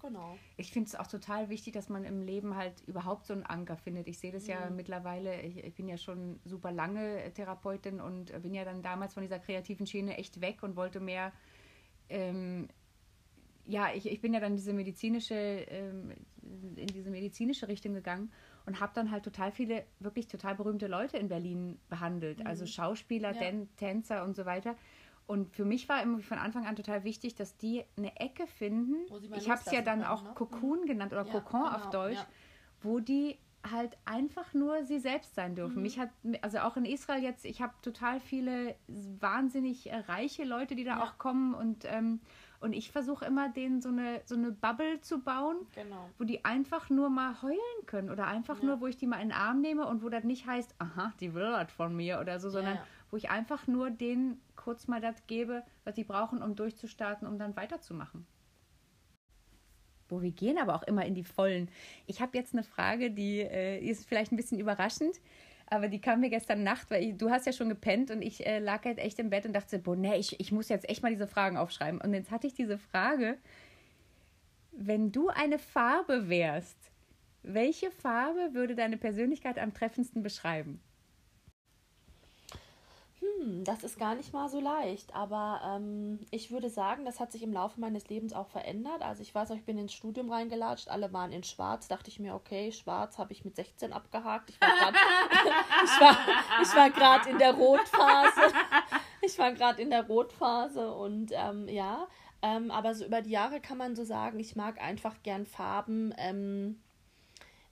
[0.00, 0.38] Genau.
[0.56, 3.76] Ich finde es auch total wichtig, dass man im Leben halt überhaupt so einen Anker
[3.76, 4.06] findet.
[4.06, 4.50] Ich sehe das mhm.
[4.50, 9.14] ja mittlerweile, ich, ich, bin ja schon super lange Therapeutin und bin ja dann damals
[9.14, 11.32] von dieser kreativen Schiene echt weg und wollte mehr,
[12.08, 12.68] ähm,
[13.68, 16.12] ja, ich, ich bin ja dann diese medizinische, ähm,
[16.76, 18.32] in diese medizinische Richtung gegangen
[18.64, 22.38] und habe dann halt total viele, wirklich total berühmte Leute in Berlin behandelt.
[22.38, 22.48] Also mhm.
[22.48, 23.52] Also Schauspieler, ja.
[23.76, 24.74] Tänzer und so weiter.
[25.26, 28.96] Und für mich war immer von Anfang an total wichtig, dass die eine Ecke finden.
[29.36, 30.30] Ich habe es ja dann auch ne?
[30.34, 32.26] Cocoon genannt oder ja, Cocon genau, auf Deutsch, ja.
[32.80, 33.36] wo die
[33.70, 35.76] halt einfach nur sie selbst sein dürfen.
[35.76, 35.82] Mhm.
[35.82, 36.08] Mich hat,
[36.40, 41.04] also auch in Israel jetzt, ich habe total viele wahnsinnig reiche Leute, die da ja.
[41.04, 42.20] auch kommen und, ähm,
[42.60, 46.10] und ich versuche immer, denen so eine, so eine Bubble zu bauen, genau.
[46.18, 49.28] wo die einfach nur mal heulen können oder einfach nur, wo ich die mal in
[49.28, 52.40] den Arm nehme und wo das nicht heißt, aha, die will was von mir oder
[52.40, 52.78] so, sondern
[53.10, 57.38] wo ich einfach nur denen kurz mal das gebe, was sie brauchen, um durchzustarten, um
[57.38, 58.26] dann weiterzumachen.
[60.08, 61.70] Wo wir gehen aber auch immer in die Vollen.
[62.06, 65.20] Ich habe jetzt eine Frage, die äh, ist vielleicht ein bisschen überraschend,
[65.70, 68.46] aber die kam mir gestern Nacht, weil ich, du hast ja schon gepennt und ich
[68.46, 71.02] äh, lag halt echt im Bett und dachte, boah, nee, ich, ich muss jetzt echt
[71.02, 72.00] mal diese Fragen aufschreiben.
[72.00, 73.36] Und jetzt hatte ich diese Frage,
[74.72, 76.76] wenn du eine Farbe wärst,
[77.42, 80.80] welche Farbe würde deine Persönlichkeit am treffendsten beschreiben?
[83.20, 87.32] Hm, das ist gar nicht mal so leicht, aber ähm, ich würde sagen, das hat
[87.32, 89.02] sich im Laufe meines Lebens auch verändert.
[89.02, 92.20] Also ich weiß noch, ich bin ins Studium reingelatscht, alle waren in Schwarz, dachte ich
[92.20, 94.50] mir, okay, Schwarz habe ich mit 16 abgehakt.
[94.50, 94.98] Ich war gerade
[95.84, 98.40] ich war, ich war in der Rotphase.
[99.20, 102.06] Ich war gerade in der Rotphase und ähm, ja,
[102.40, 106.14] ähm, aber so über die Jahre kann man so sagen, ich mag einfach gern Farben.
[106.16, 106.80] Ähm,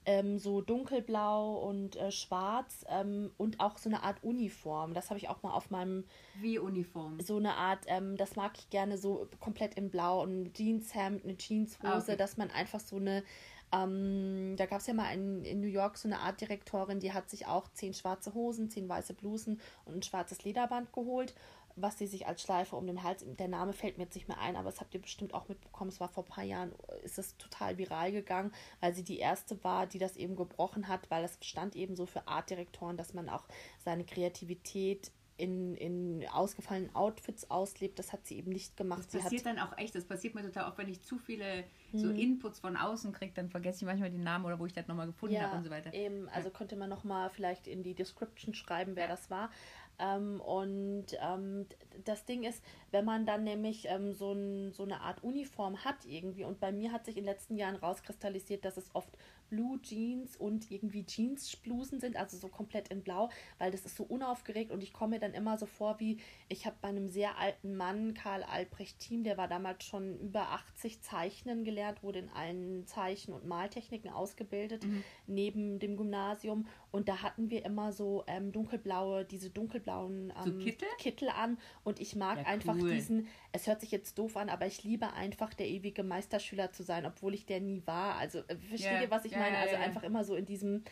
[0.07, 4.93] ähm, so dunkelblau und äh, schwarz ähm, und auch so eine Art Uniform.
[4.93, 6.05] Das habe ich auch mal auf meinem.
[6.39, 7.19] Wie Uniform?
[7.19, 10.23] So eine Art, ähm, das mag ich gerne so komplett in Blau.
[10.23, 12.15] Ein Jeanshemd, eine Jeanshose, ah, okay.
[12.15, 13.21] dass man einfach so eine.
[13.73, 17.11] Ähm, da gab es ja mal in, in New York so eine Art Direktorin, die
[17.11, 21.33] hat sich auch zehn schwarze Hosen, zehn weiße Blusen und ein schwarzes Lederband geholt
[21.77, 24.39] was sie sich als Schleife um den Hals, der Name fällt mir jetzt nicht mehr
[24.39, 27.19] ein, aber das habt ihr bestimmt auch mitbekommen, es war vor ein paar Jahren, ist
[27.19, 31.21] es total viral gegangen, weil sie die erste war, die das eben gebrochen hat, weil
[31.21, 33.45] das stand eben so für Artdirektoren, dass man auch
[33.83, 37.99] seine Kreativität in, in ausgefallenen Outfits auslebt.
[37.99, 39.03] Das hat sie eben nicht gemacht.
[39.11, 41.63] Das passiert dann auch echt, das passiert mir total oft, wenn ich zu viele
[41.93, 42.17] so hm.
[42.17, 45.07] Inputs von außen kriege, dann vergesse ich manchmal die Namen oder wo ich das nochmal
[45.07, 45.93] gefunden ja, habe und so weiter.
[45.93, 46.53] Eben, also ja.
[46.55, 49.09] könnte man nochmal vielleicht in die Description schreiben, wer ja.
[49.09, 49.51] das war.
[49.99, 51.65] Ähm, und ähm,
[52.05, 56.05] das Ding ist, wenn man dann nämlich ähm, so, ein, so eine Art Uniform hat
[56.05, 59.09] irgendwie, und bei mir hat sich in den letzten Jahren rauskristallisiert, dass es oft
[59.49, 64.03] Blue Jeans und irgendwie Jeans-Blusen sind, also so komplett in Blau, weil das ist so
[64.03, 66.17] unaufgeregt und ich komme mir dann immer so vor, wie
[66.49, 70.49] ich habe bei einem sehr alten Mann, Karl Albrecht Thiem, der war damals schon über
[70.49, 75.03] 80 Zeichnen gelernt, wurde in allen Zeichen- und Maltechniken ausgebildet, mhm.
[75.27, 80.51] neben dem Gymnasium und da hatten wir immer so ähm, dunkelblaue, diese dunkelblauen ähm, so
[80.57, 80.87] Kittel?
[80.97, 81.29] Kittel?
[81.29, 82.91] an und ich mag ja, einfach cool.
[82.91, 86.83] diesen, es hört sich jetzt doof an, aber ich liebe einfach der ewige Meisterschüler zu
[86.83, 88.15] sein, obwohl ich der nie war.
[88.15, 89.01] Also äh, versteht yeah.
[89.01, 89.57] ihr, was ich ja, meine?
[89.57, 90.83] Also ja, einfach immer so in diesem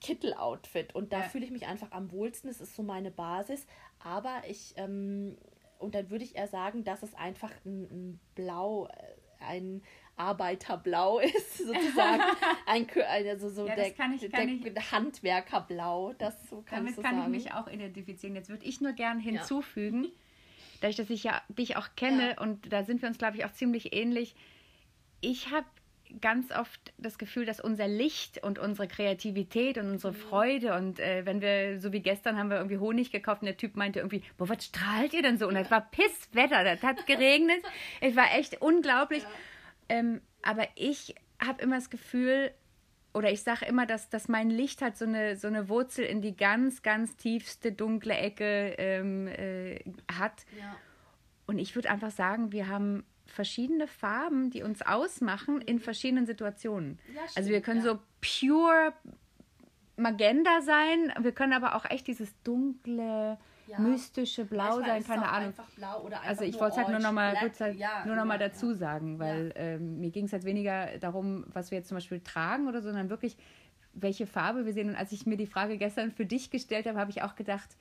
[0.00, 2.50] Kittel-Outfit und da fühle ich mich einfach am wohlsten.
[2.50, 3.66] Das ist so meine Basis,
[4.00, 5.38] aber ich ähm,
[5.78, 9.82] und dann würde ich eher sagen, dass es einfach ein, ein Blau, äh, ein
[10.16, 12.22] Arbeiterblau ist, sozusagen.
[12.66, 16.14] ein, also so ja, der, kann ich, kann der Handwerkerblau.
[16.14, 17.34] Das so damit kann sagen.
[17.34, 18.34] ich mich auch identifizieren.
[18.34, 20.10] Jetzt würde ich nur gern hinzufügen, ja.
[20.82, 22.40] Dadurch, dass ich ja dich auch kenne ja.
[22.40, 24.34] und da sind wir uns, glaube ich, auch ziemlich ähnlich.
[25.20, 25.66] Ich habe
[26.20, 30.16] ganz oft das Gefühl, dass unser Licht und unsere Kreativität und unsere mhm.
[30.16, 33.56] Freude und äh, wenn wir, so wie gestern, haben wir irgendwie Honig gekauft und der
[33.56, 35.46] Typ meinte irgendwie, boah, was strahlt ihr denn so?
[35.48, 37.62] Und es war Pisswetter, das hat geregnet.
[38.00, 39.22] es war echt unglaublich.
[39.22, 39.28] Ja.
[39.96, 42.52] Ähm, aber ich habe immer das Gefühl,
[43.14, 46.22] oder ich sage immer, dass, dass mein Licht halt so eine, so eine Wurzel in
[46.22, 50.44] die ganz, ganz tiefste dunkle Ecke ähm, äh, hat.
[50.58, 50.76] Ja.
[51.46, 56.98] Und ich würde einfach sagen, wir haben verschiedene Farben, die uns ausmachen in verschiedenen Situationen.
[57.08, 57.92] Ja, stimmt, also wir können ja.
[57.92, 58.92] so pure
[59.96, 63.38] Magenta sein, wir können aber auch echt dieses dunkle,
[63.72, 63.80] ja.
[63.80, 65.54] mystische Blau sein, keine Ahnung.
[66.24, 69.52] also ich wollte es halt nur nochmal halt ja, nur noch mal dazu sagen, weil
[69.56, 72.88] ähm, mir ging es halt weniger darum, was wir jetzt zum Beispiel tragen oder so,
[72.88, 73.36] sondern wirklich,
[73.94, 74.90] welche Farbe wir sehen.
[74.90, 77.76] Und als ich mir die Frage gestern für dich gestellt habe, habe ich auch gedacht,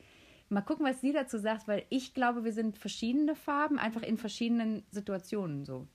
[0.50, 4.18] mal gucken, was sie dazu sagt, weil ich glaube, wir sind verschiedene Farben, einfach in
[4.18, 5.88] verschiedenen Situationen so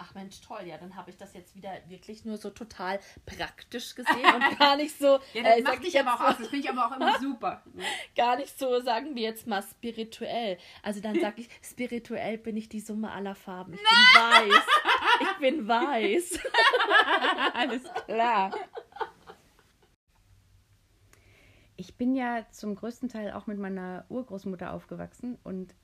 [0.00, 3.94] ach Mensch, toll, ja, dann habe ich das jetzt wieder wirklich nur so total praktisch
[3.94, 5.20] gesehen und gar nicht so.
[5.34, 7.62] ja, das äh, macht dich aber auch aus, das finde ich aber auch immer super.
[8.16, 10.58] gar nicht so, sagen wir jetzt mal, spirituell.
[10.82, 13.74] Also dann sage ich, spirituell bin ich die Summe aller Farben.
[13.74, 13.88] Ich bin
[14.22, 14.64] weiß.
[15.20, 16.40] Ich bin weiß.
[17.54, 18.52] Alles klar.
[21.76, 25.74] Ich bin ja zum größten Teil auch mit meiner Urgroßmutter aufgewachsen und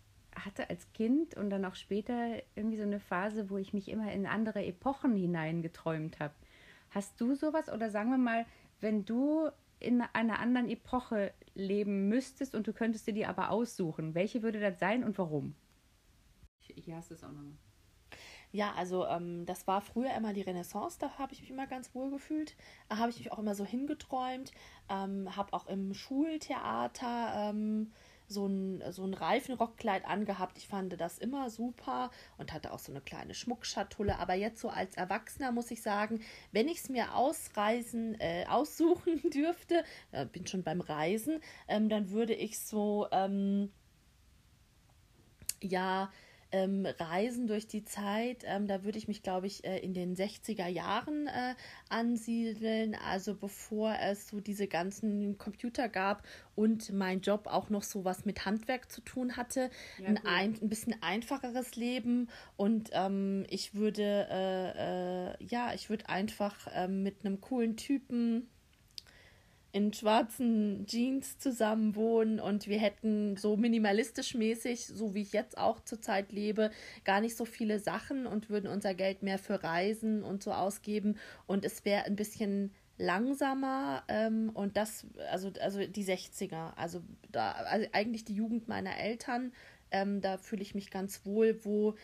[0.44, 4.12] hatte als Kind und dann auch später irgendwie so eine Phase, wo ich mich immer
[4.12, 6.35] in andere Epochen hineingeträumt habe.
[6.90, 8.46] Hast du sowas oder sagen wir mal,
[8.81, 14.14] wenn du in einer anderen Epoche leben müsstest und du könntest dir die aber aussuchen,
[14.14, 15.55] welche würde das sein und warum?
[16.61, 17.57] Hier hast du es auch nochmal.
[18.53, 21.94] Ja, also ähm, das war früher immer die Renaissance, da habe ich mich immer ganz
[21.94, 22.57] wohl gefühlt.
[22.88, 24.53] Da habe ich mich auch immer so hingeträumt,
[24.88, 27.92] ähm, habe auch im Schultheater ähm,
[28.29, 30.59] so ein, so ein Reifenrockkleid angehabt.
[30.59, 34.19] Ich fand das immer super und hatte auch so eine kleine Schmuckschatulle.
[34.19, 36.21] Aber jetzt so als Erwachsener muss ich sagen,
[36.53, 42.11] wenn ich es mir ausreisen, äh, aussuchen dürfte, äh, bin schon beim Reisen, ähm, dann
[42.11, 43.71] würde ich so, ähm,
[45.62, 46.11] ja,
[46.57, 50.16] ähm, Reisen durch die Zeit, ähm, da würde ich mich, glaube ich, äh, in den
[50.16, 51.55] 60er Jahren äh,
[51.88, 58.05] ansiedeln, also bevor es so diese ganzen Computer gab und mein Job auch noch so
[58.05, 59.71] was mit Handwerk zu tun hatte.
[59.99, 62.29] Ja, ein, ein, ein, bisschen einfacheres Leben.
[62.57, 68.49] Und ähm, ich würde, äh, äh ja, ich würde einfach ähm, mit einem coolen Typen
[69.77, 75.59] in schwarzen Jeans zusammen wohnen und wir hätten so minimalistisch mäßig, so wie ich jetzt
[75.59, 76.71] auch zurzeit lebe,
[77.05, 81.19] gar nicht so viele Sachen und würden unser Geld mehr für Reisen und so ausgeben.
[81.47, 87.53] Und es wäre ein bisschen langsamer ähm, und das, also, also die 60er, also da,
[87.53, 89.53] also eigentlich die Jugend meiner Eltern,
[89.91, 91.95] ähm, da fühle ich mich ganz wohl, wo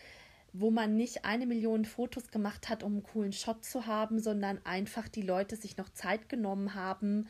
[0.55, 4.63] wo man nicht eine Million Fotos gemacht hat, um einen coolen Shot zu haben, sondern
[4.63, 7.27] einfach die Leute sich noch Zeit genommen haben,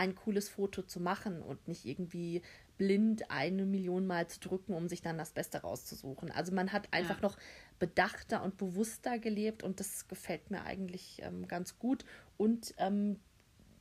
[0.00, 2.40] ein cooles Foto zu machen und nicht irgendwie
[2.78, 6.30] blind eine Million Mal zu drücken, um sich dann das Beste rauszusuchen.
[6.30, 7.20] Also man hat einfach ja.
[7.20, 7.36] noch
[7.78, 12.06] bedachter und bewusster gelebt und das gefällt mir eigentlich ähm, ganz gut.
[12.38, 13.20] Und ähm,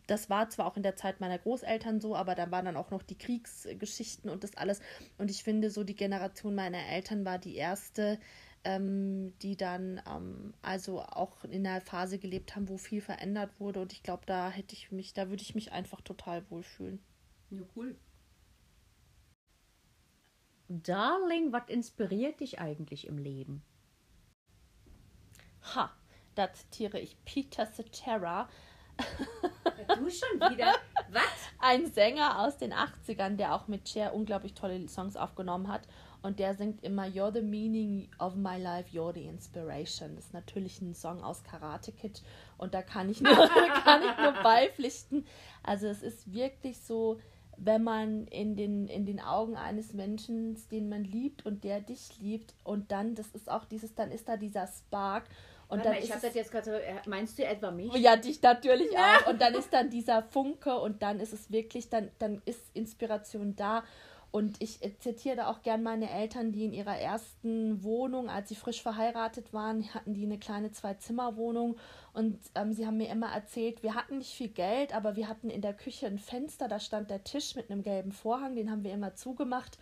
[0.08, 2.92] das war zwar auch in der Zeit meiner Großeltern so, aber da waren dann auch
[2.92, 4.82] noch die Kriegsgeschichten und das alles.
[5.18, 8.20] Und ich finde, so die Generation meiner Eltern war die erste,
[8.64, 13.82] ähm, die dann ähm, also auch in einer Phase gelebt haben, wo viel verändert wurde.
[13.82, 17.00] Und ich glaube, da hätte ich mich, da würde ich mich einfach total wohlfühlen.
[17.50, 17.96] Ja, cool.
[20.68, 23.64] Darling, was inspiriert dich eigentlich im Leben?
[25.74, 25.92] Ha,
[26.36, 28.48] da zitiere ich Peter Cetera.
[29.88, 30.76] du schon wieder?
[31.10, 31.24] Was?
[31.58, 35.88] Ein Sänger aus den 80ern, der auch mit Cher unglaublich tolle Songs aufgenommen hat.
[36.22, 40.16] Und der singt immer You're the meaning of my life, you're the inspiration.
[40.16, 42.22] Das ist natürlich ein Song aus Karate Kid
[42.58, 43.34] und da kann ich nur,
[43.84, 45.26] kann ich nur beipflichten.
[45.64, 47.20] Also es ist wirklich so,
[47.58, 52.20] wenn man in den, in den Augen eines Menschen, den man liebt und der dich
[52.20, 55.26] liebt und dann, das ist auch dieses, dann ist da dieser Spark
[55.70, 57.94] und Warte dann mal, ich habe das jetzt gerade so, meinst du etwa mich?
[57.94, 59.28] Ja, dich natürlich auch.
[59.28, 63.56] Und dann ist dann dieser Funke und dann ist es wirklich, dann, dann ist Inspiration
[63.56, 63.84] da.
[64.32, 68.56] Und ich zitiere da auch gern meine Eltern, die in ihrer ersten Wohnung, als sie
[68.56, 71.78] frisch verheiratet waren, hatten die eine kleine Zwei-Zimmer-Wohnung.
[72.14, 75.50] Und ähm, sie haben mir immer erzählt, wir hatten nicht viel Geld, aber wir hatten
[75.50, 78.84] in der Küche ein Fenster, da stand der Tisch mit einem gelben Vorhang, den haben
[78.84, 79.80] wir immer zugemacht.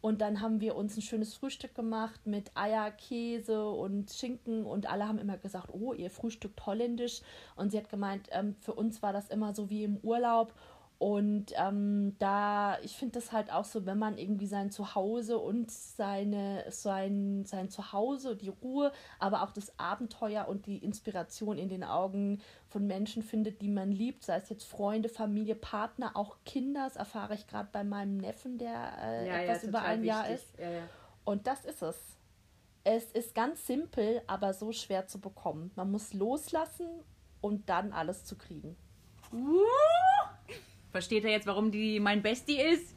[0.00, 4.64] Und dann haben wir uns ein schönes Frühstück gemacht mit Eier, Käse und Schinken.
[4.64, 7.22] Und alle haben immer gesagt, oh, ihr frühstückt holländisch.
[7.56, 10.54] Und sie hat gemeint, ähm, für uns war das immer so wie im Urlaub.
[10.98, 15.70] Und ähm, da, ich finde das halt auch so, wenn man irgendwie sein Zuhause und
[15.70, 21.84] seine, sein, sein Zuhause, die Ruhe, aber auch das Abenteuer und die Inspiration in den
[21.84, 26.84] Augen von Menschen findet, die man liebt, sei es jetzt Freunde, Familie, Partner, auch Kinder,
[26.84, 30.08] das erfahre ich gerade bei meinem Neffen, der äh, ja, etwas ja, über ein wichtig.
[30.08, 30.58] Jahr ist.
[30.58, 30.66] Ja,
[31.24, 31.96] und das ist es.
[32.82, 35.70] Es ist ganz simpel, aber so schwer zu bekommen.
[35.76, 36.88] Man muss loslassen
[37.40, 38.76] und dann alles zu kriegen.
[39.32, 40.17] Uh!
[40.90, 42.94] Versteht er jetzt, warum die mein Bestie ist?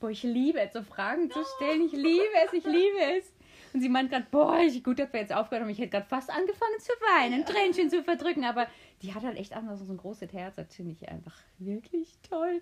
[0.00, 1.82] Boah, ich liebe es, so Fragen zu stellen.
[1.82, 3.32] Ich liebe es, ich liebe es.
[3.72, 5.70] Und sie meint gerade, boah, ich, gut, dass wir jetzt aufgehört haben.
[5.70, 8.44] Ich hätte gerade fast angefangen zu weinen, Tränchen zu verdrücken.
[8.44, 8.66] Aber
[9.00, 10.56] die hat halt echt einfach so ein großes Herz.
[10.56, 12.60] Das finde ich einfach wirklich toll.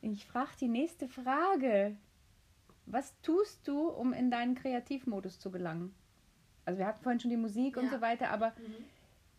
[0.00, 1.96] Ich frage die nächste Frage.
[2.86, 5.94] Was tust du, um in deinen Kreativmodus zu gelangen?
[6.64, 7.82] Also wir hatten vorhin schon die Musik ja.
[7.82, 8.84] und so weiter, aber, mhm.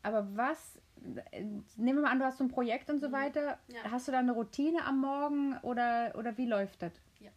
[0.04, 0.80] aber was
[1.78, 3.14] nehmen wir mal an, du hast so ein Projekt und so mhm.
[3.14, 3.60] weiter.
[3.68, 3.92] Ja.
[3.92, 6.94] Hast du da eine Routine am Morgen oder, oder wie läuft das?
[7.20, 7.32] Ja.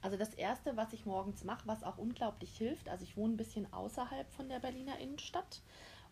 [0.00, 3.36] Also das Erste, was ich morgens mache, was auch unglaublich hilft, also ich wohne ein
[3.36, 5.62] bisschen außerhalb von der Berliner Innenstadt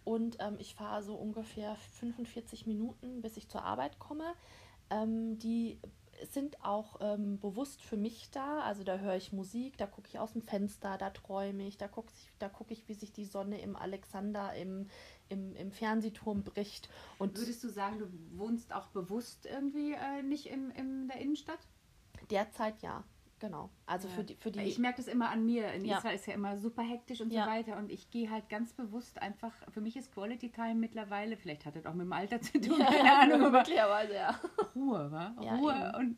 [0.04, 4.34] und ähm, ich fahre so ungefähr 45 Minuten, bis ich zur Arbeit komme.
[4.90, 5.78] Ähm, die
[6.30, 8.60] sind auch ähm, bewusst für mich da.
[8.60, 11.88] Also da höre ich Musik, da gucke ich aus dem Fenster, da träume ich, da
[11.88, 14.88] gucke ich, da guck ich, wie sich die Sonne im Alexander, im,
[15.28, 16.88] im, im Fernsehturm bricht.
[17.18, 21.60] Und Würdest du sagen, du wohnst auch bewusst irgendwie äh, nicht im, in der Innenstadt?
[22.30, 23.04] Derzeit ja.
[23.40, 23.70] Genau.
[23.86, 24.14] Also ja.
[24.14, 24.60] für die, für die.
[24.60, 25.72] Ich merke das immer an mir.
[25.72, 25.98] In ja.
[25.98, 27.44] Israel ist ja immer super hektisch und ja.
[27.44, 27.76] so weiter.
[27.76, 29.52] Und ich gehe halt ganz bewusst einfach.
[29.70, 32.78] Für mich ist Quality Time mittlerweile, vielleicht hat das auch mit dem Alter zu tun,
[32.84, 33.42] keine Ahnung.
[33.42, 34.40] Aber möglicherweise, ja.
[34.74, 35.34] Ruhe, wa?
[35.56, 36.16] Ruhe und.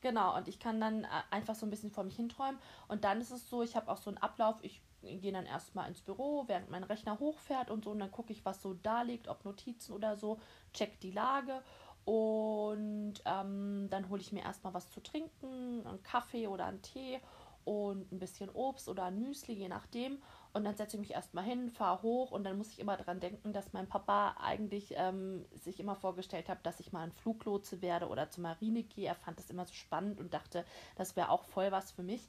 [0.00, 2.58] Genau, und ich kann dann äh, einfach so ein bisschen vor mich hinträumen.
[2.88, 4.62] Und dann ist es so, ich habe auch so einen Ablauf.
[4.62, 7.90] Ich gehe dann erstmal ins Büro, während mein Rechner hochfährt und so.
[7.90, 10.38] Und dann gucke ich, was so da liegt, ob Notizen oder so,
[10.72, 11.62] check die Lage.
[12.04, 17.20] Und ähm, dann hole ich mir erstmal was zu trinken, einen Kaffee oder einen Tee
[17.64, 20.22] und ein bisschen Obst oder ein Müsli, je nachdem.
[20.56, 23.20] Und dann setze ich mich erstmal hin, fahre hoch und dann muss ich immer daran
[23.20, 27.82] denken, dass mein Papa eigentlich ähm, sich immer vorgestellt hat, dass ich mal ein Fluglotse
[27.82, 29.06] werde oder zur Marine gehe.
[29.06, 30.64] Er fand das immer so spannend und dachte,
[30.96, 32.26] das wäre auch voll was für mich.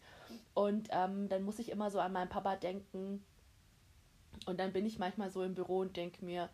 [0.54, 3.24] Und ähm, dann muss ich immer so an meinen Papa denken.
[4.46, 6.50] Und dann bin ich manchmal so im Büro und denke mir,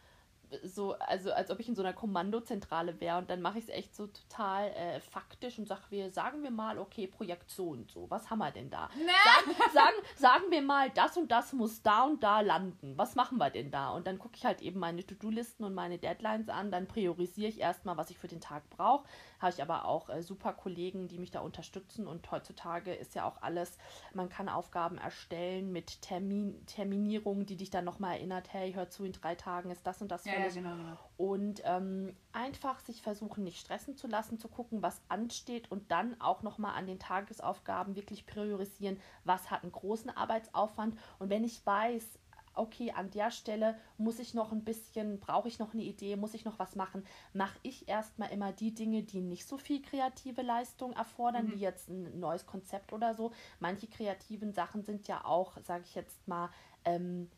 [0.64, 3.70] so, also als ob ich in so einer Kommandozentrale wäre und dann mache ich es
[3.70, 8.30] echt so total äh, faktisch und sage, wir sagen wir mal, okay, Projektion, so, was
[8.30, 8.90] haben wir denn da?
[9.24, 12.98] Sagen, sagen, sagen wir mal, das und das muss da und da landen.
[12.98, 13.92] Was machen wir denn da?
[13.92, 17.60] Und dann gucke ich halt eben meine To-Do-Listen und meine Deadlines an, dann priorisiere ich
[17.60, 19.08] erstmal, was ich für den Tag brauche.
[19.40, 23.26] Habe ich aber auch äh, super Kollegen, die mich da unterstützen und heutzutage ist ja
[23.26, 23.78] auch alles,
[24.14, 29.04] man kann Aufgaben erstellen mit Termin, Terminierungen, die dich dann nochmal erinnert, hey, hör zu,
[29.04, 30.98] in drei Tagen ist das und das Ja, ja, genau, genau.
[31.18, 36.20] und ähm, einfach sich versuchen, nicht stressen zu lassen, zu gucken, was ansteht und dann
[36.22, 40.98] auch nochmal an den Tagesaufgaben wirklich priorisieren, was hat einen großen Arbeitsaufwand.
[41.20, 42.20] Und wenn ich weiß,
[42.56, 46.34] okay, an der Stelle muss ich noch ein bisschen, brauche ich noch eine Idee, muss
[46.36, 50.42] ich noch was machen, mache ich erstmal immer die Dinge, die nicht so viel kreative
[50.44, 51.52] Leistung erfordern, Mhm.
[51.54, 53.32] wie jetzt ein neues Konzept oder so.
[53.60, 56.50] Manche kreativen Sachen sind ja auch, sage ich jetzt mal,
[56.86, 57.30] ähm,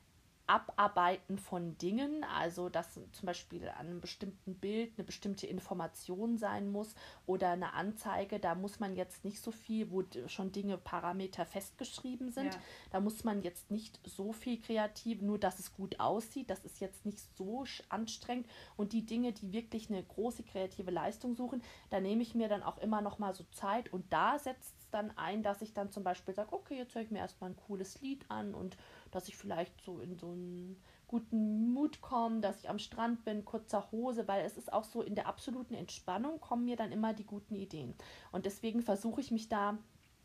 [0.47, 6.71] Abarbeiten von Dingen, also dass zum Beispiel an einem bestimmten Bild eine bestimmte Information sein
[6.71, 11.45] muss oder eine Anzeige, da muss man jetzt nicht so viel, wo schon Dinge, Parameter
[11.45, 12.59] festgeschrieben sind, Ja.
[12.91, 16.79] da muss man jetzt nicht so viel kreativ, nur dass es gut aussieht, das ist
[16.79, 18.47] jetzt nicht so anstrengend.
[18.77, 22.63] Und die Dinge, die wirklich eine große kreative Leistung suchen, da nehme ich mir dann
[22.63, 23.91] auch immer noch mal so Zeit.
[23.91, 27.01] Und da setzt es dann ein, dass ich dann zum Beispiel sage, okay, jetzt höre
[27.01, 28.77] ich mir erstmal ein cooles Lied an und
[29.15, 33.45] dass ich vielleicht so in so einen guten Mut komme, dass ich am Strand bin,
[33.45, 37.13] kurzer Hose, weil es ist auch so in der absoluten Entspannung kommen mir dann immer
[37.13, 37.95] die guten Ideen.
[38.33, 39.77] Und deswegen versuche ich mich da,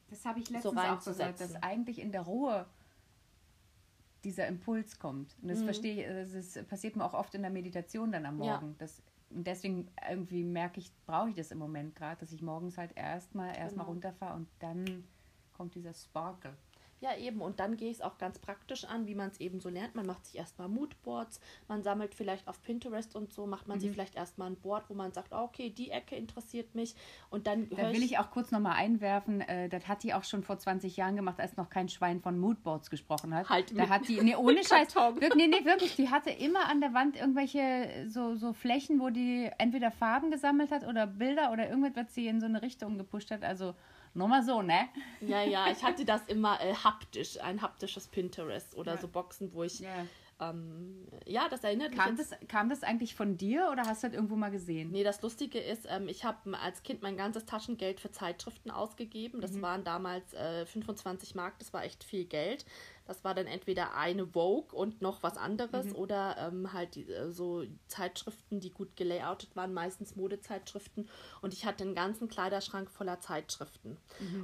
[0.08, 2.66] Das habe ich so letztens auch gesagt, dass eigentlich in der Ruhe
[4.24, 5.36] dieser Impuls kommt.
[5.40, 5.64] Und das Mhm.
[5.66, 8.58] verstehe ich, das ist, passiert mir auch oft in der Meditation dann am Ja.
[8.58, 8.74] Morgen.
[8.78, 12.76] Das, und deswegen irgendwie merke ich, brauche ich das im Moment gerade, dass ich morgens
[12.76, 13.92] halt erstmal erstmal Genau.
[13.92, 15.04] runterfahre und dann
[15.52, 16.56] kommt dieser Sparkle.
[17.00, 17.40] Ja, eben.
[17.40, 19.94] Und dann gehe ich es auch ganz praktisch an, wie man es eben so lernt.
[19.94, 23.80] Man macht sich erstmal Moodboards, man sammelt vielleicht auf Pinterest und so, macht man Mhm.
[23.80, 26.94] sich vielleicht erstmal ein Board, wo man sagt, ah, okay, die Ecke interessiert mich.
[27.30, 30.42] Und dann Da will ich auch kurz nochmal einwerfen, äh, das hat die auch schon
[30.42, 33.48] vor 20 Jahren gemacht, als noch kein Schwein von Moodboards gesprochen hat.
[33.48, 36.82] Halt da hat die, nee, ohne Scheiß, wirklich, nee, nee, wirklich, die hatte immer an
[36.82, 41.68] der Wand irgendwelche so, so Flächen, wo die entweder Farben gesammelt hat oder Bilder oder
[41.70, 43.42] irgendwas, was sie in so eine Richtung gepusht hat.
[43.42, 43.74] Also
[44.14, 44.88] nochmal so, ne?
[45.20, 49.00] Ja, ja, ich hatte das immer äh, haptisch, ein haptisches Pinterest oder Ja.
[49.00, 50.06] so Boxen, wo ich, Ja.
[50.40, 54.08] ähm, ja, das erinnert Kam, mich das, kam das eigentlich von dir oder hast du
[54.08, 54.90] das irgendwo mal gesehen?
[54.90, 59.40] Nee, das Lustige ist, ähm, ich habe als Kind mein ganzes Taschengeld für Zeitschriften ausgegeben.
[59.40, 62.64] Das waren damals äh, 25 Mark, das war echt viel Geld.
[63.10, 67.32] Das war dann entweder eine Vogue und noch was anderes oder ähm, halt die, äh,
[67.32, 71.08] so Zeitschriften, die gut gelayoutet waren, meistens Modezeitschriften.
[71.42, 73.96] Und ich hatte einen ganzen Kleiderschrank voller Zeitschriften.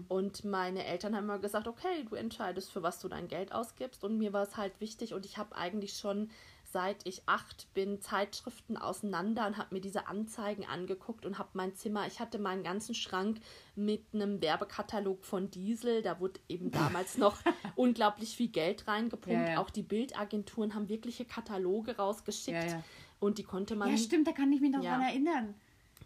[0.09, 4.03] Und meine Eltern haben immer gesagt, okay, du entscheidest, für was du dein Geld ausgibst.
[4.03, 6.29] Und mir war es halt wichtig und ich habe eigentlich schon
[6.73, 11.75] seit ich acht bin Zeitschriften auseinander und habe mir diese Anzeigen angeguckt und habe mein
[11.75, 13.41] Zimmer, ich hatte meinen ganzen Schrank
[13.77, 17.39] mit einem Werbekatalog von Diesel, da wurde eben damals noch
[17.77, 19.39] unglaublich viel Geld reingepumpt.
[19.39, 19.59] Ja, ja.
[19.61, 22.83] Auch die Bildagenturen haben wirkliche Kataloge rausgeschickt Ja,
[23.21, 25.55] und die konnte man Ja, stimmt, da kann ich mich noch dran erinnern.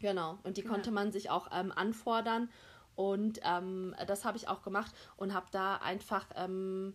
[0.01, 0.75] Genau, und die Genau.
[0.75, 2.51] konnte man sich auch ähm, anfordern.
[2.97, 6.95] Und ähm, das habe ich auch gemacht und habe da einfach ähm,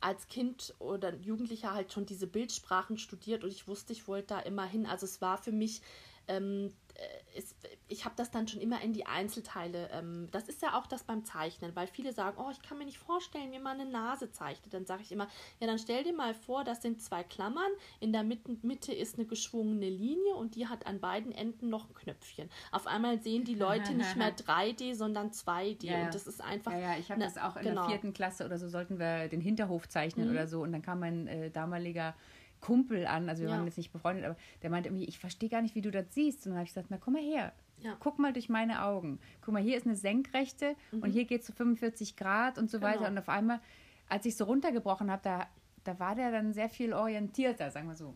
[0.00, 4.40] als Kind oder Jugendlicher halt schon diese Bildsprachen studiert und ich wusste, ich wollte da
[4.40, 4.86] immer hin.
[4.86, 5.82] Also es war für mich,
[6.28, 7.54] ähm, äh, es,
[7.88, 9.88] ich habe das dann schon immer in die Einzelteile.
[9.92, 12.84] Ähm, das ist ja auch das beim Zeichnen, weil viele sagen, oh, ich kann mir
[12.84, 14.74] nicht vorstellen, wie man eine Nase zeichnet.
[14.74, 15.28] Dann sage ich immer,
[15.60, 17.70] ja, dann stell dir mal vor, das sind zwei Klammern,
[18.00, 21.88] in der Mitte, Mitte ist eine geschwungene Linie und die hat an beiden Enden noch
[21.88, 22.50] ein Knöpfchen.
[22.72, 26.04] Auf einmal sehen die Leute nicht mehr 3D, sondern 2D Ja, ja.
[26.04, 26.72] und das ist einfach.
[26.72, 27.82] Ja, ja, ich habe ne, das auch in genau.
[27.82, 30.32] der vierten Klasse oder so, sollten wir den Hinterhof zeichnen Mhm.
[30.32, 30.62] oder so.
[30.62, 32.14] Und dann kam mein äh, damaliger
[32.60, 33.56] Kumpel an, also wir Ja.
[33.56, 36.06] waren jetzt nicht befreundet, aber der meinte irgendwie, ich verstehe gar nicht, wie du das
[36.14, 36.46] siehst.
[36.46, 37.96] Und dann habe ich gesagt, na komm mal her, Ja.
[38.00, 39.18] guck mal durch meine Augen.
[39.40, 42.78] Guck mal, hier ist eine Senkrechte und hier geht es zu 45 Grad und so
[42.78, 42.82] Mhm.
[42.82, 42.92] Genau.
[42.94, 43.08] weiter.
[43.08, 43.60] Und auf einmal,
[44.08, 45.46] als ich so runtergebrochen habe, da,
[45.84, 48.14] da war der dann sehr viel orientierter, sagen wir so.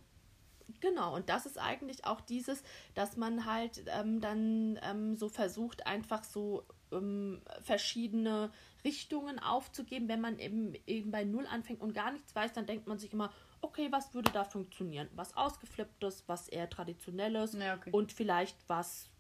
[0.81, 2.63] Genau, und das ist eigentlich auch dieses,
[2.95, 8.51] dass man halt ähm, dann ähm, so versucht, einfach so ähm, verschiedene
[8.83, 10.09] Richtungen aufzugeben.
[10.09, 13.13] Wenn man eben, eben bei Null anfängt und gar nichts weiß, dann denkt man sich
[13.13, 13.31] immer,
[13.65, 15.09] okay, was würde da funktionieren?
[15.15, 17.91] Was ausgeflipptes, was eher traditionelles Ja, okay.
[17.93, 19.11] und vielleicht was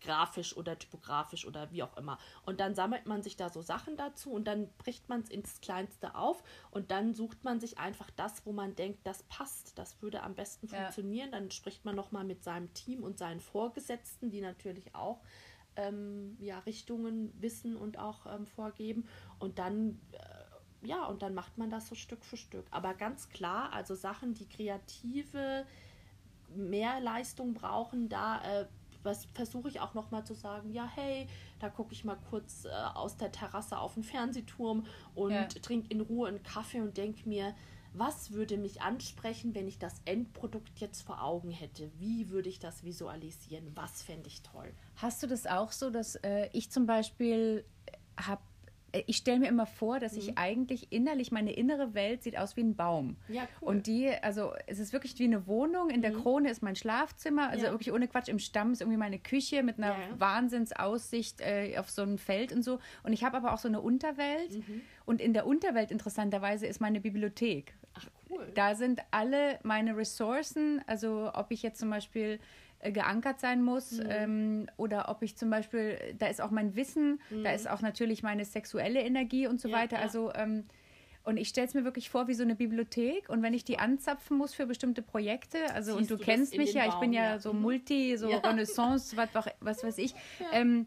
[0.00, 2.18] grafisch oder typografisch oder wie auch immer.
[2.44, 5.60] Und dann sammelt man sich da so Sachen dazu und dann bricht man es ins
[5.60, 10.02] Kleinste auf und dann sucht man sich einfach das, wo man denkt, das passt, das
[10.02, 10.78] würde am besten Ja.
[10.78, 11.30] funktionieren.
[11.30, 15.20] Dann spricht man nochmal mit seinem Team und seinen Vorgesetzten, die natürlich auch
[15.76, 19.06] ähm, ja, Richtungen wissen und auch ähm, vorgeben.
[19.38, 20.18] Und dann, äh,
[20.82, 22.66] ja, und dann macht man das so Stück für Stück.
[22.70, 25.66] Aber ganz klar, also Sachen, die kreative
[26.54, 28.66] mehr Leistung brauchen, da äh,
[29.34, 31.28] versuche ich auch noch mal zu sagen, ja, hey,
[31.60, 35.44] da gucke ich mal kurz äh, aus der Terrasse auf den Fernsehturm und ja.
[35.46, 37.54] trinke in Ruhe einen Kaffee und denke mir,
[37.92, 41.90] was würde mich ansprechen, wenn ich das Endprodukt jetzt vor Augen hätte?
[41.98, 43.72] Wie würde ich das visualisieren?
[43.74, 44.70] Was fände ich toll?
[44.96, 47.64] Hast du das auch so, dass äh, ich zum Beispiel
[48.18, 48.42] habe
[49.06, 50.36] ich stelle mir immer vor, dass ich mhm.
[50.36, 53.16] eigentlich innerlich, meine innere Welt sieht aus wie ein Baum.
[53.28, 53.68] Ja, cool.
[53.68, 55.90] Und die, also es ist wirklich wie eine Wohnung.
[55.90, 56.22] In der mhm.
[56.22, 57.70] Krone ist mein Schlafzimmer, also ja.
[57.72, 58.28] wirklich ohne Quatsch.
[58.28, 59.98] Im Stamm ist irgendwie meine Küche mit einer ja.
[60.18, 62.78] Wahnsinnsaussicht äh, auf so ein Feld und so.
[63.02, 64.52] Und ich habe aber auch so eine Unterwelt.
[64.52, 64.82] Mhm.
[65.04, 67.74] Und in der Unterwelt interessanterweise ist meine Bibliothek.
[67.94, 68.50] Ach, cool.
[68.54, 72.38] Da sind alle meine Ressourcen, also ob ich jetzt zum Beispiel äh,
[72.82, 74.06] geankert sein muss mhm.
[74.08, 77.44] ähm, oder ob ich zum Beispiel, da ist auch mein Wissen, mhm.
[77.44, 79.96] da ist auch natürlich meine sexuelle Energie und so ja, weiter.
[79.96, 80.02] Ja.
[80.02, 80.64] Also ähm,
[81.24, 83.80] und ich stelle es mir wirklich vor wie so eine Bibliothek und wenn ich die
[83.80, 87.00] anzapfen muss für bestimmte Projekte, also Siehst und du, du kennst mich ja, Baum, ich
[87.00, 87.38] bin ja, ja.
[87.40, 87.62] so mhm.
[87.62, 90.14] Multi, so Renaissance, was, was weiß ich.
[90.52, 90.86] Ähm,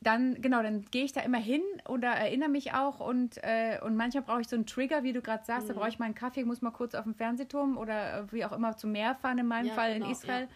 [0.00, 3.96] dann, genau, dann gehe ich da immer hin oder erinnere mich auch und, äh, und
[3.96, 5.72] manchmal brauche ich so einen Trigger, wie du gerade sagst, mhm.
[5.72, 8.44] da brauche ich mal einen Kaffee, muss mal kurz auf den Fernsehturm oder äh, wie
[8.44, 10.48] auch immer zum Meer fahren, in meinem Fall genau, in Israel.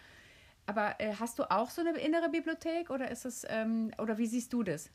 [0.69, 4.27] Aber äh, hast du auch so eine innere Bibliothek oder ist es, ähm, oder wie
[4.27, 4.91] siehst du das?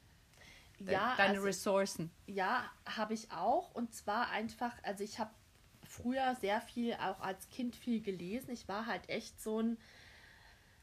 [0.78, 2.12] Ja, deine also, Ressourcen.
[2.28, 3.74] Ja, habe ich auch.
[3.74, 5.32] Und zwar einfach, also ich habe
[5.82, 8.52] früher sehr viel, auch als Kind viel gelesen.
[8.52, 9.76] Ich war halt echt so ein,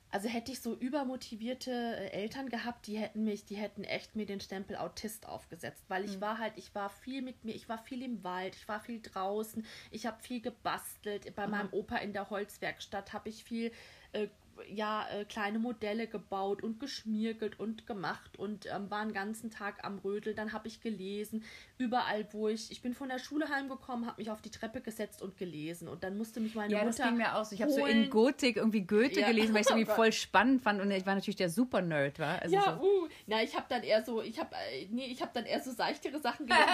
[0.09, 4.25] also hätte ich so übermotivierte äh, Eltern gehabt, die hätten mich, die hätten echt mir
[4.25, 6.21] den Stempel Autist aufgesetzt, weil ich mhm.
[6.21, 9.01] war halt, ich war viel mit mir, ich war viel im Wald, ich war viel
[9.01, 11.33] draußen, ich habe viel gebastelt.
[11.33, 11.51] Bei mhm.
[11.51, 13.71] meinem Opa in der Holzwerkstatt habe ich viel
[14.11, 14.27] äh,
[14.69, 19.83] ja äh, kleine Modelle gebaut und geschmirgelt und gemacht und ähm, war den ganzen Tag
[19.83, 20.33] am Rödel.
[20.33, 21.43] Dann habe ich gelesen,
[21.77, 25.21] überall wo ich, ich bin von der Schule heimgekommen, habe mich auf die Treppe gesetzt
[25.21, 26.97] und gelesen und dann musste mich meine ja, Mutter.
[26.97, 27.51] Ja, das ging mir aus.
[27.51, 29.27] Ich habe so in Gotik irgendwie Goethe ja.
[29.27, 32.19] gelesen, weil ich es irgendwie voll spannend fand und ich war natürlich der Super Nerd,
[32.19, 32.41] war.
[32.41, 32.85] Also ja, so.
[32.85, 35.59] uh, na ich habe dann eher so, ich habe, äh, nee, ich habe dann eher
[35.59, 36.65] so seichtere Sachen gelesen,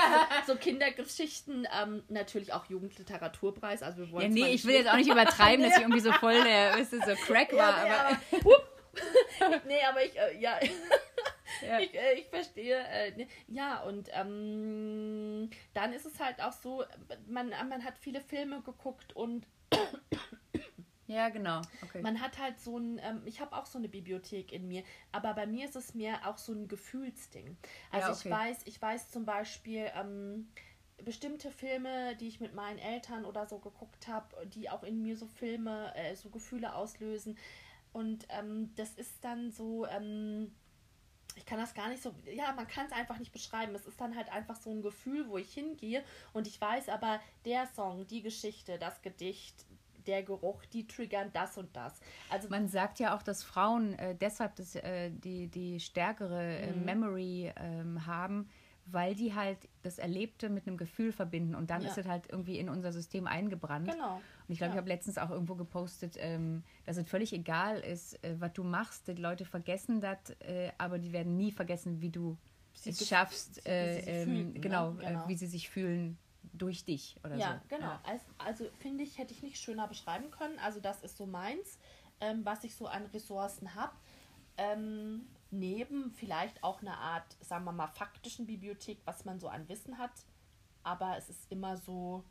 [0.46, 3.82] so, so, Kindergeschichten, ähm, natürlich auch Jugendliteraturpreis.
[3.84, 4.36] Also wir wollen.
[4.36, 6.94] Ja, nee, ich will jetzt auch nicht übertreiben, dass ich irgendwie so voll der, weißt
[6.94, 8.22] du, so Crack war aber.
[9.68, 10.60] nee, aber ich, äh, ja.
[11.66, 11.80] ja.
[11.80, 12.78] Ich, äh, ich verstehe.
[12.78, 16.84] Äh, ne, ja, und ähm, dann ist es halt auch so,
[17.28, 19.46] man, man hat viele Filme geguckt und.
[21.10, 21.62] Ja, genau.
[21.84, 22.02] Okay.
[22.02, 25.34] Man hat halt so ein, ähm, ich habe auch so eine Bibliothek in mir, aber
[25.36, 27.56] bei mir ist es mehr auch so ein Gefühlsding.
[27.92, 28.22] Also ja, okay.
[28.26, 30.50] ich weiß, ich weiß zum Beispiel, ähm,
[31.04, 35.16] bestimmte Filme, die ich mit meinen Eltern oder so geguckt habe, die auch in mir
[35.16, 37.38] so Filme, äh, so Gefühle auslösen.
[37.98, 40.52] Und ähm, das ist dann so, ähm,
[41.36, 43.74] ich kann das gar nicht so, ja, man kann es einfach nicht beschreiben.
[43.74, 47.20] Es ist dann halt einfach so ein Gefühl, wo ich hingehe und ich weiß aber,
[47.44, 49.66] der Song, die Geschichte, das Gedicht,
[50.06, 52.00] der Geruch, die triggern das und das.
[52.30, 56.74] Also man sagt ja auch, dass Frauen äh, deshalb das, äh, die, die stärkere äh,
[56.74, 56.86] mhm.
[56.86, 58.48] Memory ähm, haben,
[58.92, 61.90] weil die halt das Erlebte mit einem Gefühl verbinden und dann ja.
[61.90, 63.92] ist es halt irgendwie in unser System eingebrannt.
[63.92, 64.16] Genau.
[64.16, 64.76] Und ich glaube, ja.
[64.76, 68.64] ich habe letztens auch irgendwo gepostet, ähm, dass es völlig egal ist, äh, was du
[68.64, 69.08] machst.
[69.08, 72.38] Die Leute vergessen das, äh, aber die werden nie vergessen, wie du
[72.74, 74.60] sie es schaffst, äh, ähm, fühlen, ne?
[74.60, 75.04] genau, ne?
[75.04, 75.28] genau.
[75.28, 76.18] wie sie sich fühlen
[76.54, 77.76] durch dich oder ja, so.
[77.76, 77.88] Genau.
[77.88, 78.12] Ja, genau.
[78.12, 80.58] Also, also finde ich, hätte ich nicht schöner beschreiben können.
[80.60, 81.78] Also das ist so meins,
[82.22, 83.94] ähm, was ich so an Ressourcen habe.
[84.58, 89.68] Ähm, neben vielleicht auch eine Art, sagen wir mal, faktischen Bibliothek, was man so an
[89.70, 90.12] Wissen hat.
[90.84, 92.24] Aber es ist immer so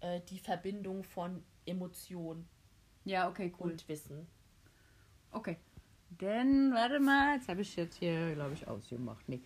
[0.00, 2.48] äh, die Verbindung von Emotion
[3.04, 3.72] ja, okay, cool.
[3.72, 4.26] und Wissen.
[5.30, 5.56] Okay.
[6.18, 9.28] Dann, warte mal, jetzt habe ich jetzt hier, glaube ich, ausgemacht.
[9.28, 9.40] Nee.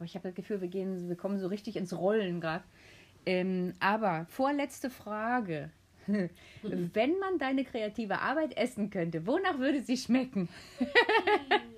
[0.00, 2.64] Ich habe das Gefühl, wir, gehen, wir kommen so richtig ins Rollen gerade.
[3.24, 5.70] Ähm, aber vorletzte Frage.
[6.62, 10.48] Wenn man deine kreative Arbeit essen könnte, wonach würde sie schmecken?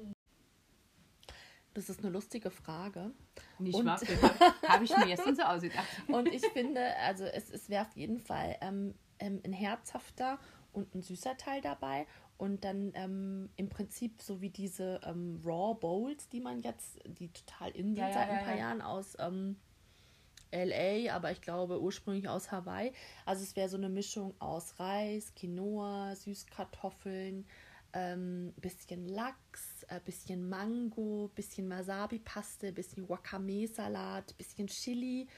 [1.76, 3.10] Das ist eine lustige Frage.
[3.58, 4.00] Nicht wahr?
[4.66, 5.86] Habe ich mir jetzt so ausgedacht.
[6.08, 10.38] Und ich finde, also es, es wäre auf jeden Fall ähm, ähm, ein herzhafter
[10.72, 12.06] und ein süßer Teil dabei.
[12.38, 17.28] Und dann ähm, im Prinzip so wie diese ähm, Raw Bowls, die man jetzt, die
[17.28, 19.56] total in sind ja, seit ja, ein paar ja, Jahren aus ähm,
[20.57, 22.92] LA, aber ich glaube ursprünglich aus Hawaii.
[23.24, 27.46] Also es wäre so eine Mischung aus Reis, Quinoa, Süßkartoffeln,
[27.92, 35.28] ähm, bisschen Lachs, äh, bisschen Mango, bisschen Wasabi-Paste, bisschen Wakame-Salat, bisschen Chili,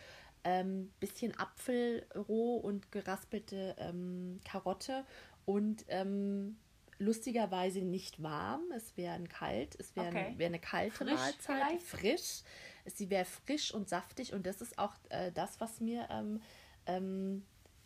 [0.45, 5.05] ähm, bisschen Apfel roh und geraspelte ähm, Karotte
[5.45, 6.57] und ähm,
[6.99, 8.63] lustigerweise nicht warm.
[8.75, 10.35] Es wäre kalt, es wäre okay.
[10.37, 11.83] wär eine kalte frisch Mahlzeit, vielleicht?
[11.83, 12.43] frisch
[12.91, 16.41] sie wäre frisch und saftig und das ist auch äh, das, was mir ähm,
[16.87, 17.45] ähm,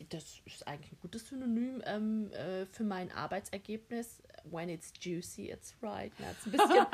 [0.09, 4.23] das ist eigentlich ein gutes Synonym ähm, äh, für mein Arbeitsergebnis.
[4.45, 6.13] When it's juicy, it's right.
[6.19, 6.87] Na, ein bisschen.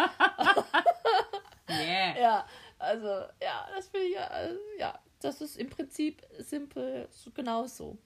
[1.70, 2.18] yeah.
[2.18, 2.46] Ja,
[2.78, 3.06] also,
[3.42, 7.98] ja, das will ich ja, also, ja, das ist im Prinzip simpel, so, genau so.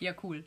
[0.00, 0.44] Ja, cool.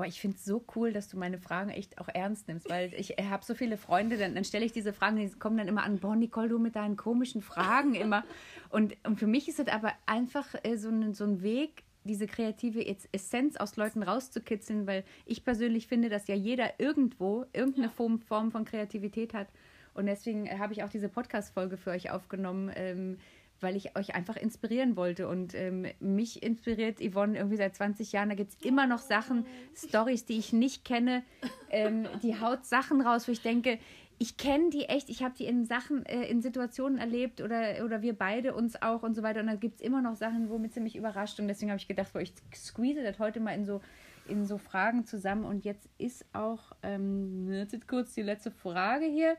[0.00, 2.94] Boah, ich finde es so cool, dass du meine Fragen echt auch ernst nimmst, weil
[2.94, 5.82] ich habe so viele Freunde, dann, dann stelle ich diese Fragen, die kommen dann immer
[5.82, 8.24] an, boah, Nicole, du mit deinen komischen Fragen immer.
[8.70, 12.26] Und, und für mich ist es aber einfach äh, so, ein, so ein Weg, diese
[12.26, 12.82] kreative
[13.12, 17.92] Essenz aus Leuten rauszukitzeln, weil ich persönlich finde, dass ja jeder irgendwo irgendeine ja.
[17.92, 19.48] Form, Form von Kreativität hat.
[19.92, 22.72] Und deswegen habe ich auch diese Podcast-Folge für euch aufgenommen.
[22.74, 23.18] Ähm,
[23.62, 25.28] weil ich euch einfach inspirieren wollte.
[25.28, 28.28] Und ähm, mich inspiriert Yvonne irgendwie seit 20 Jahren.
[28.28, 31.22] Da gibt es immer noch Sachen, Stories, die ich nicht kenne.
[31.70, 33.78] Ähm, die haut Sachen raus, wo ich denke,
[34.22, 38.02] ich kenne die echt, ich habe die in Sachen, äh, in Situationen erlebt oder, oder
[38.02, 39.40] wir beide uns auch und so weiter.
[39.40, 41.40] Und da gibt es immer noch Sachen, womit sie mich überrascht.
[41.40, 43.80] Und deswegen habe ich gedacht, ich squeeze das heute mal in so,
[44.28, 45.44] in so Fragen zusammen.
[45.44, 49.36] Und jetzt ist auch, ähm, jetzt kurz die letzte Frage hier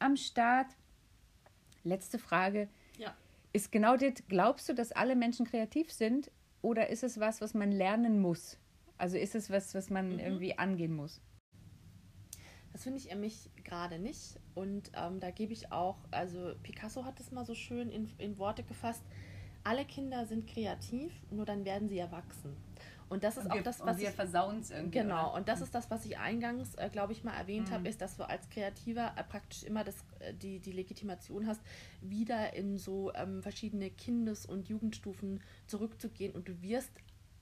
[0.00, 0.66] am Start.
[1.84, 2.68] Letzte Frage
[3.54, 6.30] ist genau das, glaubst du, dass alle Menschen kreativ sind
[6.60, 8.58] oder ist es was, was man lernen muss?
[8.98, 10.18] Also ist es was, was man mhm.
[10.18, 11.22] irgendwie angehen muss?
[12.72, 14.40] Das finde ich mich gerade nicht.
[14.54, 18.36] Und ähm, da gebe ich auch, also Picasso hat es mal so schön in, in
[18.38, 19.04] Worte gefasst,
[19.62, 22.56] alle Kinder sind kreativ, nur dann werden sie erwachsen.
[23.08, 23.98] Und das ist und auch wir, das, was.
[23.98, 25.00] Wir versauen es irgendwie.
[25.00, 25.34] Genau, oder?
[25.34, 27.74] und das ist das, was ich eingangs, äh, glaube ich, mal erwähnt mhm.
[27.74, 31.60] habe, ist, dass du als Kreativer äh, praktisch immer das, äh, die, die Legitimation hast,
[32.00, 36.90] wieder in so ähm, verschiedene Kindes- und Jugendstufen zurückzugehen und du wirst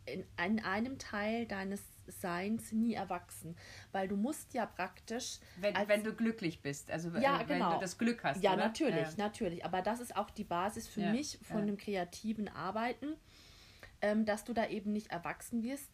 [0.05, 3.57] in, in einem Teil deines Seins nie erwachsen,
[3.93, 7.75] weil du musst ja praktisch wenn, als, wenn du glücklich bist, also ja, wenn genau.
[7.75, 8.43] du das Glück hast.
[8.43, 8.65] Ja, oder?
[8.65, 9.15] natürlich, ja.
[9.17, 13.15] natürlich, aber das ist auch die Basis für ja, mich von dem kreativen Arbeiten
[14.03, 15.91] ähm, dass du da eben nicht erwachsen wirst,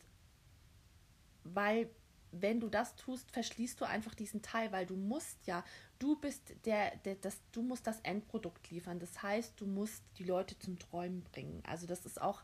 [1.44, 1.88] weil
[2.30, 5.64] wenn du das tust, verschließt du einfach diesen Teil, weil du musst ja,
[5.98, 8.98] du bist der, der das, du musst das Endprodukt liefern.
[8.98, 11.62] Das heißt, du musst die Leute zum Träumen bringen.
[11.66, 12.42] Also das ist auch,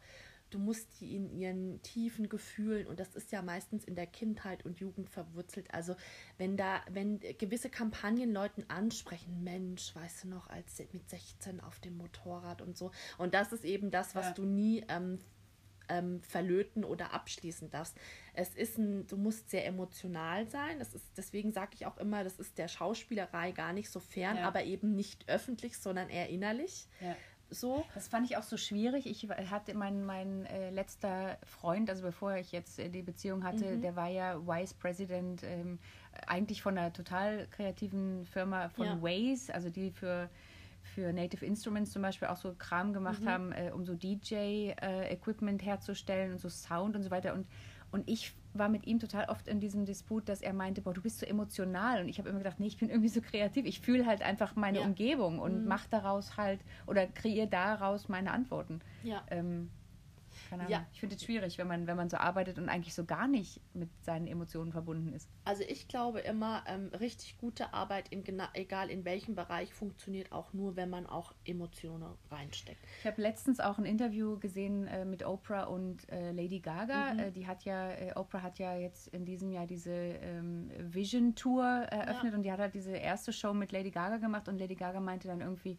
[0.51, 4.65] du musst die in ihren tiefen Gefühlen und das ist ja meistens in der Kindheit
[4.65, 5.73] und Jugend verwurzelt.
[5.75, 5.97] Also
[6.39, 11.81] wenn da, wenn gewisse Kampagnen Leuten ansprechen, Mensch, weißt du noch, als mit 16 auf
[11.81, 12.91] dem Motorrad und so.
[13.19, 14.33] Und das ist eben das, was ja.
[14.33, 15.19] du nie ähm,
[15.89, 17.97] ähm, verlöten oder abschließen darfst.
[18.33, 20.79] Es ist ein, du musst sehr emotional sein.
[20.79, 24.37] Das ist, deswegen sage ich auch immer, das ist der Schauspielerei gar nicht so fern,
[24.37, 24.47] ja.
[24.47, 26.87] aber eben nicht öffentlich, sondern eher innerlich.
[27.01, 27.17] Ja.
[27.51, 27.85] So.
[27.95, 29.07] Das fand ich auch so schwierig.
[29.07, 33.77] Ich hatte mein, mein äh, letzter Freund, also bevor ich jetzt äh, die Beziehung hatte,
[33.77, 33.83] mhm.
[33.83, 35.79] der war ja Vice President ähm,
[36.27, 39.03] eigentlich von einer total kreativen Firma von ja.
[39.03, 40.29] Waze, also die für
[40.95, 43.29] für Native Instruments zum Beispiel auch so Kram gemacht mhm.
[43.29, 47.35] haben, äh, um so DJ-Equipment äh, herzustellen und so Sound und so weiter.
[47.35, 47.47] Und,
[47.91, 51.03] und ich war mit ihm total oft in diesem Disput, dass er meinte, boah, du
[51.03, 52.01] bist so emotional.
[52.01, 53.67] Und ich habe immer gedacht, nee, ich bin irgendwie so kreativ.
[53.67, 54.85] Ich fühle halt einfach meine ja.
[54.85, 55.69] Umgebung und mhm.
[55.69, 58.81] mache daraus halt oder kreiere daraus meine Antworten.
[59.03, 59.23] Ja.
[59.31, 59.71] Ähm,
[60.55, 60.85] keine Ahnung.
[60.85, 60.87] Ja.
[60.93, 63.61] Ich finde es schwierig, wenn man, wenn man so arbeitet und eigentlich so gar nicht
[63.75, 65.29] mit seinen Emotionen verbunden ist.
[65.45, 68.25] Also ich glaube immer, ähm, richtig gute Arbeit, in
[68.55, 72.81] egal in welchem Bereich, funktioniert auch nur, wenn man auch Emotionen reinsteckt.
[73.01, 77.15] Ich habe letztens auch ein Interview gesehen äh, mit Oprah und äh, Lady Gaga.
[77.15, 77.19] Mhm.
[77.19, 81.35] Äh, die hat ja, äh, Oprah hat ja jetzt in diesem Jahr diese ähm, Vision
[81.35, 82.37] Tour eröffnet ja.
[82.37, 85.29] und die hat halt diese erste Show mit Lady Gaga gemacht und Lady Gaga meinte
[85.29, 85.79] dann irgendwie,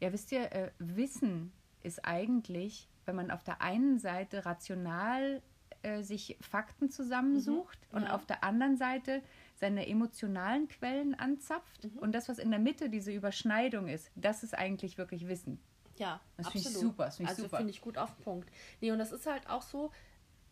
[0.00, 1.52] ja wisst ihr, äh, Wissen
[1.82, 5.42] ist eigentlich wenn man auf der einen Seite rational
[5.82, 9.22] äh, sich Fakten zusammensucht mhm, und auf der anderen Seite
[9.54, 11.98] seine emotionalen Quellen anzapft mhm.
[11.98, 15.60] und das, was in der Mitte diese Überschneidung ist, das ist eigentlich wirklich Wissen.
[15.96, 17.04] Ja, das finde ich super.
[17.04, 18.50] Das find ich also finde ich gut auf den Punkt.
[18.80, 19.90] Nee, und das ist halt auch so,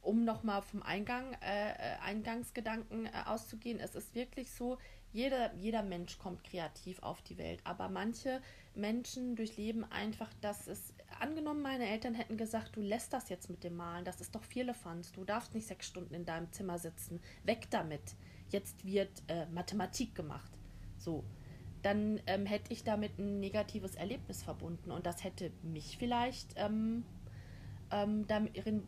[0.02, 4.78] um nochmal vom Eingang, äh, Eingangsgedanken äh, auszugehen, es ist wirklich so,
[5.12, 8.40] jeder, jeder Mensch kommt kreativ auf die Welt, aber manche
[8.74, 13.64] Menschen durchleben einfach, dass es angenommen, meine Eltern hätten gesagt, du lässt das jetzt mit
[13.64, 17.20] dem Malen, das ist doch Firlefanz, du darfst nicht sechs Stunden in deinem Zimmer sitzen,
[17.44, 18.14] weg damit.
[18.50, 20.50] Jetzt wird äh, Mathematik gemacht.
[20.98, 21.24] So,
[21.82, 27.04] dann ähm, hätte ich damit ein negatives Erlebnis verbunden und das hätte mich vielleicht ähm,
[27.90, 28.84] ähm, darin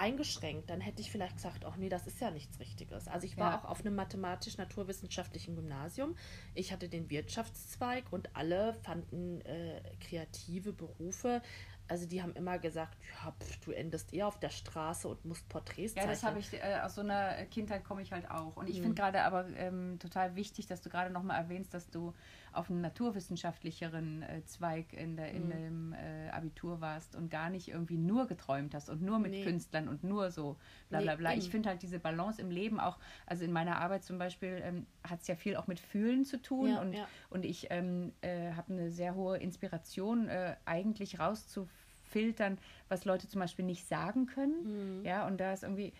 [0.00, 3.06] eingeschränkt, dann hätte ich vielleicht gesagt, ach nee, das ist ja nichts Richtiges.
[3.08, 3.58] Also ich war ja.
[3.58, 6.16] auch auf einem mathematisch-naturwissenschaftlichen Gymnasium.
[6.54, 11.42] Ich hatte den Wirtschaftszweig und alle fanden äh, kreative Berufe
[11.90, 15.48] also die haben immer gesagt, ja, pf, du endest eher auf der Straße und musst
[15.48, 16.12] Porträts Ja, zeichnen.
[16.12, 18.56] das habe ich, äh, aus so einer Kindheit komme ich halt auch.
[18.56, 18.82] Und ich Mhm.
[18.82, 22.14] finde gerade aber ähm, total wichtig, dass du gerade nochmal erwähnst, dass du
[22.52, 25.50] auf einem naturwissenschaftlicheren äh, Zweig in, der, in Mhm.
[25.50, 29.42] dem äh, Abitur warst und gar nicht irgendwie nur geträumt hast und nur mit Nee.
[29.44, 30.56] Künstlern und nur so
[30.88, 31.30] bla Nee, bla bla.
[31.34, 31.50] ich eben.
[31.50, 35.20] finde halt diese Balance im Leben auch, also in meiner Arbeit zum Beispiel ähm, hat
[35.22, 37.06] es ja viel auch mit Fühlen zu tun Ja, und, ja.
[37.30, 43.40] und ich ähm, äh, habe eine sehr hohe Inspiration, äh, eigentlich rauszufiltern, was Leute zum
[43.40, 44.98] Beispiel nicht sagen können.
[45.00, 45.04] Mhm.
[45.04, 45.92] Ja, und da ist irgendwie,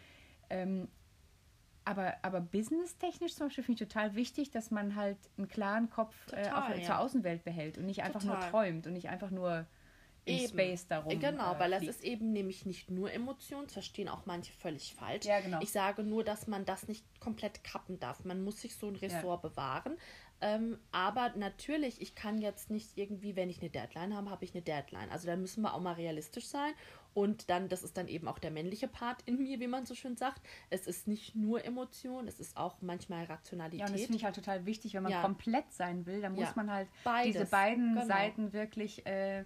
[0.49, 0.89] ähm,
[1.91, 6.15] aber, aber businesstechnisch zum Beispiel finde ich total wichtig, dass man halt einen klaren Kopf
[6.33, 6.85] äh, Total, auf, ja.
[6.85, 8.51] zur Außenwelt behält und nicht einfach nur Total.
[8.51, 9.67] träumt und nicht einfach nur
[10.25, 10.49] im Eben.
[10.49, 11.19] Space darum.
[11.19, 14.95] Genau, äh, weil das ist eben nämlich nicht nur Emotionen, das verstehen auch manche völlig
[14.95, 15.27] falsch.
[15.27, 15.59] Ja, genau.
[15.63, 18.25] Ich sage nur, dass man das nicht komplett kappen darf.
[18.25, 19.97] Man muss sich so ein Ressort bewahren.
[20.43, 24.55] Ähm, aber natürlich, ich kann jetzt nicht irgendwie, wenn ich eine Deadline habe, habe ich
[24.55, 25.11] eine Deadline.
[25.11, 26.73] Also da müssen wir auch mal realistisch sein.
[27.15, 29.95] Und dann, das ist dann eben auch der männliche Part in mir, wie man so
[29.95, 30.43] schön sagt.
[30.71, 33.81] Es ist nicht nur Emotion, es ist auch manchmal Rationalität.
[33.81, 35.23] Ja, und das finde ich halt total wichtig, wenn man Ja.
[35.23, 36.53] komplett sein will, dann muss Ja.
[36.57, 38.07] man halt Beides, diese beiden genau.
[38.07, 39.41] Seiten wirklich, äh,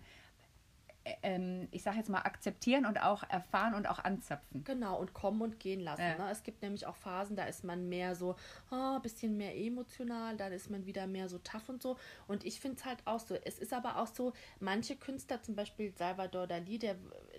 [1.07, 4.65] äh, ähm, ich sage jetzt mal, akzeptieren und auch erfahren und auch anzapfen.
[4.65, 6.01] Genau, und kommen und gehen lassen.
[6.01, 6.17] Ja.
[6.17, 6.31] Ne?
[6.31, 8.37] Es gibt nämlich auch Phasen, da ist man mehr so,
[8.71, 11.99] ein bisschen mehr emotional, dann ist man wieder mehr so tough und so.
[12.27, 13.35] Und ich finde es halt auch so.
[13.35, 16.97] Es ist aber auch so, manche Künstler, zum Beispiel Salvador Dali, der,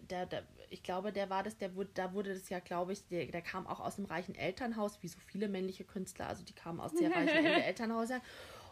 [0.10, 3.08] der, der ich glaube, der war das, der wurde, da wurde das ja, glaube ich,
[3.08, 6.54] der, der kam auch aus einem reichen Elternhaus, wie so viele männliche Künstler, also die
[6.54, 8.22] kamen aus sehr reichen Elternhäusern.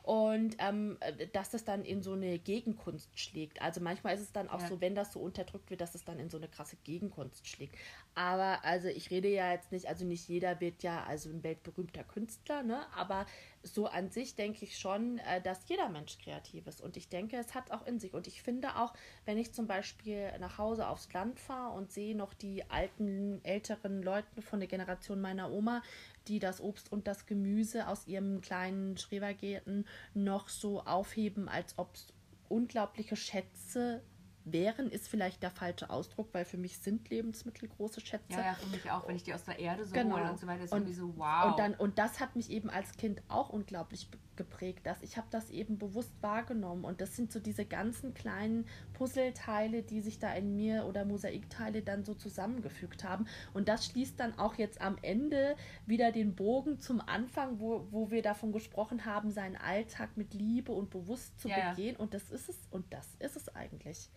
[0.02, 0.98] Und ähm,
[1.32, 3.62] dass das dann in so eine Gegenkunst schlägt.
[3.62, 4.68] Also manchmal ist es dann auch Ja.
[4.68, 7.78] so, wenn das so unterdrückt wird, dass es dann in so eine krasse Gegenkunst schlägt.
[8.14, 12.04] Aber also ich rede ja jetzt nicht, also nicht jeder wird ja also ein weltberühmter
[12.04, 12.86] Künstler, ne?
[12.98, 13.26] Aber
[13.64, 16.82] so an sich denke ich schon, äh, dass jeder Mensch kreativ ist.
[16.82, 18.14] Und ich denke, es hat auch in sich.
[18.14, 18.94] Und ich finde auch,
[19.26, 24.04] wenn ich zum Beispiel nach Hause aufs Land fahre und sehe noch die alten, älteren
[24.04, 25.82] Leute von der Generation meiner Oma,
[26.28, 31.96] die das Obst und das Gemüse aus ihrem kleinen Schrebergärten noch so aufheben, als ob
[31.96, 32.08] es
[32.50, 34.02] unglaubliche Schätze
[34.46, 38.24] wären, ist vielleicht der falsche Ausdruck, weil für mich sind Lebensmittel große Schätze.
[38.34, 40.18] Ja, ja, für mich auch, wenn ich die aus der Erde so Genau.
[40.18, 41.46] hole und so weiter, ist Und- irgendwie so, wow.
[41.52, 45.28] Und, dann, und das hat mich eben als Kind auch unglaublich geprägt, dass ich habe
[45.30, 46.84] das eben bewusst wahrgenommen.
[46.84, 51.82] Und das sind so diese ganzen kleinen Puzzleteile, die sich da in mir oder Mosaikteile
[51.82, 53.26] dann so zusammengefügt haben.
[53.54, 55.56] Und das schließt dann auch jetzt am Ende
[55.86, 60.72] wieder den Bogen zum Anfang, wo, wo wir davon gesprochen haben, seinen Alltag mit Liebe
[60.72, 61.96] und bewusst zu Ja, begehen.
[61.96, 64.10] Und das ist es und das ist es eigentlich.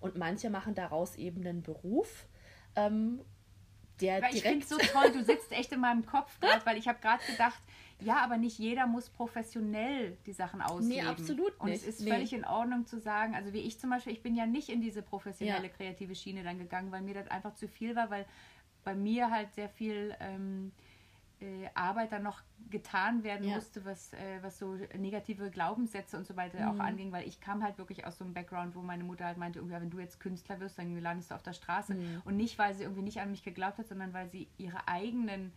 [0.00, 2.26] Und manche machen daraus eben einen Beruf,
[2.76, 3.20] ähm,
[4.00, 6.64] der Weil ich finde direkt es so toll, du sitzt echt in meinem Kopf gerade,
[6.64, 7.60] weil ich habe gerade gedacht,
[8.00, 11.08] ja, aber nicht jeder muss professionell die Sachen ausleben.
[11.08, 11.88] absolut Und es nicht.
[11.88, 12.10] ist Nee.
[12.10, 14.80] völlig in Ordnung zu sagen, also wie ich zum Beispiel, ich bin ja nicht in
[14.80, 15.74] diese professionelle Ja.
[15.74, 18.24] kreative Schiene dann gegangen, weil mir das einfach zu viel war, weil
[18.84, 20.72] bei mir halt sehr viel ähm,
[21.40, 23.54] äh, Arbeit dann noch getan werden Ja.
[23.54, 26.80] musste, was, äh, was so negative Glaubenssätze und so weiter Mhm.
[26.80, 29.38] auch anging, weil ich kam halt wirklich aus so einem Background, wo meine Mutter halt
[29.38, 31.94] meinte, irgendwie, ja, wenn du jetzt Künstler wirst, dann landest du auf der Straße.
[31.94, 32.22] Mhm.
[32.24, 35.52] Und nicht, weil sie irgendwie nicht an mich geglaubt hat, sondern weil sie ihre eigenen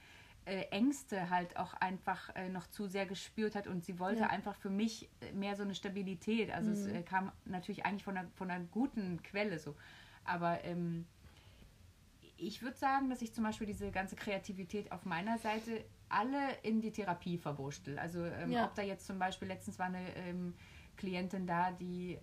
[0.46, 4.28] Ängste halt auch einfach äh, noch zu sehr gespürt hat und sie wollte Ja.
[4.30, 6.52] einfach für mich äh, mehr so eine Stabilität.
[6.52, 6.96] Also es Mhm.
[6.96, 9.76] äh, kam natürlich eigentlich von einer, von einer guten Quelle so.
[10.24, 11.06] Aber ähm,
[12.38, 16.82] ich würde sagen, dass ich zum Beispiel diese ganze Kreativität auf meiner Seite alle in
[16.82, 17.98] die Therapie verwurschtel.
[18.00, 18.66] Also ähm, Ja.
[18.66, 20.56] ob da jetzt zum Beispiel letztens war eine ähm,
[20.98, 22.20] Klientin da, die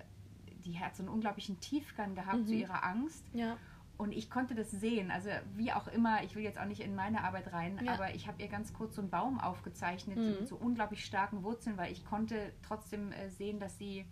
[0.65, 2.61] die hat so einen unglaublichen Tiefgang gehabt zu Mhm.
[2.61, 3.25] ihrer Angst.
[3.33, 3.57] ja.
[3.99, 5.11] Und ich konnte das sehen.
[5.11, 7.95] Also wie auch immer, ich will jetzt auch nicht in meine Arbeit rein, Ja.
[7.95, 10.25] aber ich habe ihr ganz kurz so einen Baum aufgezeichnet Mhm.
[10.39, 14.07] mit so unglaublich starken Wurzeln, weil ich konnte trotzdem äh, sehen, dass sie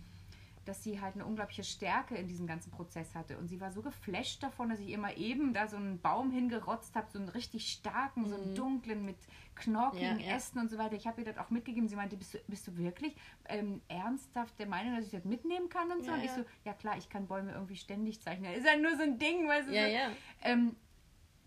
[0.69, 3.39] dass sie halt eine unglaubliche Stärke in diesem ganzen Prozess hatte.
[3.39, 6.95] Und sie war so geflasht davon, dass ich immer eben da so einen Baum hingerotzt
[6.95, 8.55] habe, so einen richtig starken, so einen Mhm.
[8.55, 9.17] dunklen mit
[9.55, 10.37] knorkigen Ja, ja.
[10.37, 10.95] Ästen und so weiter.
[10.97, 11.89] Ich habe ihr das auch mitgegeben.
[11.89, 13.15] Sie meinte, bist du, bist du wirklich
[13.49, 16.11] ähm, ernsthaft der Meinung, dass ich das mitnehmen kann und so?
[16.11, 16.37] Ja, und ich ja.
[16.37, 18.53] so, ja klar, ich kann Bäume irgendwie ständig zeichnen.
[18.55, 19.73] Ist ja nur so ein Ding, weißt du?
[19.75, 19.93] Ja, so.
[19.93, 20.09] ja.
[20.43, 20.77] Ähm,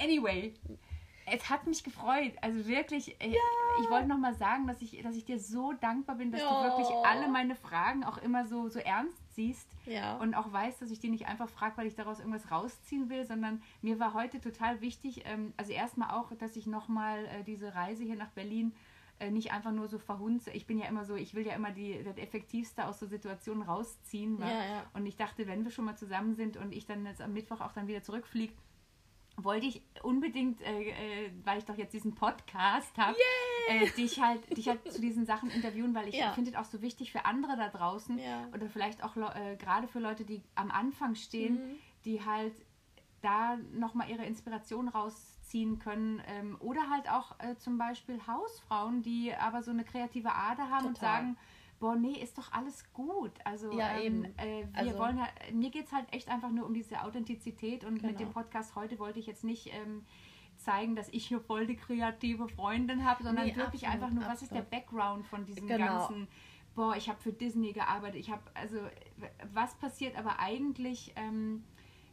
[0.01, 0.53] anyway,
[1.31, 2.33] es hat mich gefreut.
[2.41, 3.35] Also wirklich, äh,
[3.81, 6.49] ich wollte noch mal sagen, dass ich, dass ich dir so dankbar bin, dass Ja.
[6.49, 10.17] du wirklich alle meine Fragen auch immer so, so ernst siehst Ja.
[10.17, 13.25] und auch weißt, dass ich die nicht einfach frage, weil ich daraus irgendwas rausziehen will,
[13.25, 17.43] sondern mir war heute total wichtig, ähm, also erstmal auch, dass ich noch mal äh,
[17.43, 18.73] diese Reise hier nach Berlin
[19.19, 20.51] äh, nicht einfach nur so verhunze.
[20.51, 23.63] Ich bin ja immer so, ich will ja immer die, das Effektivste aus so Situationen
[23.63, 24.39] rausziehen.
[24.39, 24.83] Ja, ja.
[24.93, 27.59] Und ich dachte, wenn wir schon mal zusammen sind und ich dann jetzt am Mittwoch
[27.61, 28.53] auch dann wieder zurückfliege,
[29.43, 33.15] wollte ich unbedingt, äh, äh, weil ich doch jetzt diesen Podcast habe,
[33.69, 36.31] äh, dich halt, dich halt zu diesen Sachen interviewen, weil ich Ja.
[36.33, 38.47] finde es auch so wichtig für andere da draußen Ja.
[38.53, 41.75] oder vielleicht auch äh, gerade für Leute, die am Anfang stehen, Mhm.
[42.05, 42.53] die halt
[43.21, 46.21] da nochmal ihre Inspiration rausziehen können.
[46.27, 50.85] Ähm, oder halt auch äh, zum Beispiel Hausfrauen, die aber so eine kreative Ader haben
[50.85, 50.87] Total.
[50.87, 51.37] und sagen,
[51.79, 53.31] boah, nee, ist doch alles gut.
[53.43, 56.65] Also, ja, ähm, äh, wir also, wollen halt, mir geht es halt echt einfach nur
[56.65, 58.09] um diese Authentizität und genau.
[58.09, 60.05] mit dem Podcast heute wollte ich jetzt nicht ähm,
[60.57, 64.23] zeigen, dass ich hier voll die kreative Freundin habe, sondern nee, wirklich absolut, einfach nur,
[64.23, 64.33] absolut.
[64.33, 65.85] was ist der Background von diesem genau.
[65.85, 66.27] ganzen
[66.75, 68.77] boah, ich habe für Disney gearbeitet, ich habe, also
[69.51, 71.65] was passiert aber eigentlich, ähm,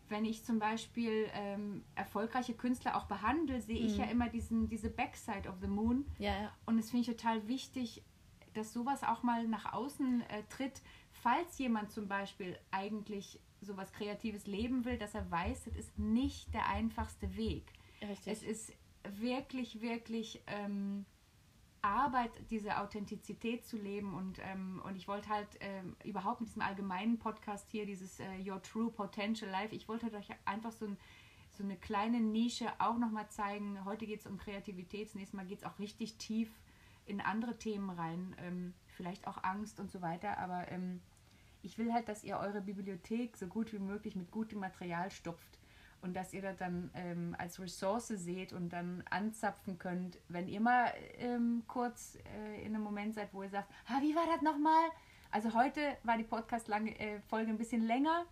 [0.09, 4.01] wenn ich zum Beispiel ähm, erfolgreiche Künstler auch behandle, sehe ich mhm.
[4.01, 6.05] ja immer diesen, diese Backside of the Moon.
[6.19, 6.53] Ja, ja.
[6.64, 8.03] Und es finde ich total wichtig,
[8.57, 10.83] dass sowas auch mal nach außen äh, tritt,
[11.13, 16.53] falls jemand zum Beispiel eigentlich sowas Kreatives leben will, dass er weiß, das ist nicht
[16.55, 17.73] der einfachste Weg.
[18.03, 18.27] Richtig.
[18.27, 18.73] Es ist
[19.21, 21.07] wirklich, wirklich ähm,
[21.83, 24.15] Arbeit, diese Authentizität zu leben.
[24.15, 28.25] Und, ähm, und ich wollte halt ähm, überhaupt mit diesem allgemeinen Podcast hier, dieses äh,
[28.45, 30.97] Your True Potential Life, ich wollte euch einfach so, ein,
[31.51, 33.85] so eine kleine Nische auch nochmal zeigen.
[33.85, 36.51] Heute geht es um Kreativität, das nächste Mal geht es auch richtig tief
[37.07, 40.39] in andere Themen rein, ähm, vielleicht auch Angst und so weiter.
[40.39, 41.01] Aber ähm,
[41.63, 45.59] ich will halt, dass ihr eure Bibliothek so gut wie möglich mit gutem Material stopft
[46.01, 50.61] und dass ihr das dann ähm, als Ressource seht und dann anzapfen könnt, wenn ihr
[50.61, 54.43] mal ähm, kurz äh, in einem Moment seid, wo ihr sagt, ah, wie war das
[54.43, 54.91] nochmal?
[55.31, 58.25] Also heute war die Podcast-Folge äh, ein bisschen länger.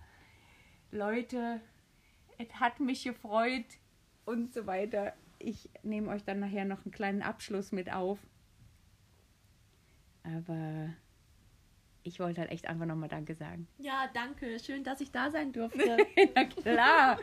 [0.91, 1.61] Leute,
[2.39, 3.67] es hat mich gefreut
[4.25, 5.13] und so weiter.
[5.39, 8.19] Ich nehme euch dann nachher noch einen kleinen Abschluss mit auf.
[10.25, 10.89] Aber
[12.03, 13.69] ich wollte halt echt einfach nochmal Danke sagen.
[13.79, 14.59] Ja, danke.
[14.59, 15.99] Schön, dass ich da sein durfte.
[16.35, 17.19] Na klar.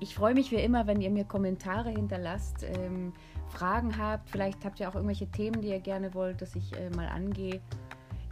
[0.00, 3.14] Ich freue mich wie immer, wenn ihr mir Kommentare hinterlasst, ähm,
[3.48, 4.28] Fragen habt.
[4.28, 7.62] Vielleicht habt ihr auch irgendwelche Themen, die ihr gerne wollt, dass ich äh, mal angehe.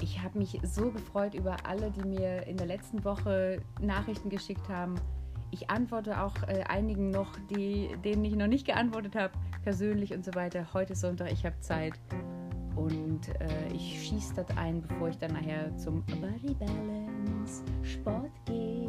[0.02, 4.68] Ich habe mich so gefreut über alle, die mir in der letzten Woche Nachrichten geschickt
[4.68, 4.96] haben.
[5.52, 10.24] Ich antworte auch äh, einigen noch, die, denen ich noch nicht geantwortet habe, persönlich und
[10.24, 10.66] so weiter.
[10.72, 11.92] Heute Sonntag, ich habe Zeit.
[12.74, 18.88] Und äh, ich schieße das ein, bevor ich dann nachher zum Body Balance Sport gehe.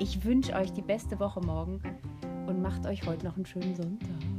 [0.00, 1.80] Ich wünsche euch die beste Woche morgen
[2.48, 4.29] und macht euch heute noch einen schönen Sonntag.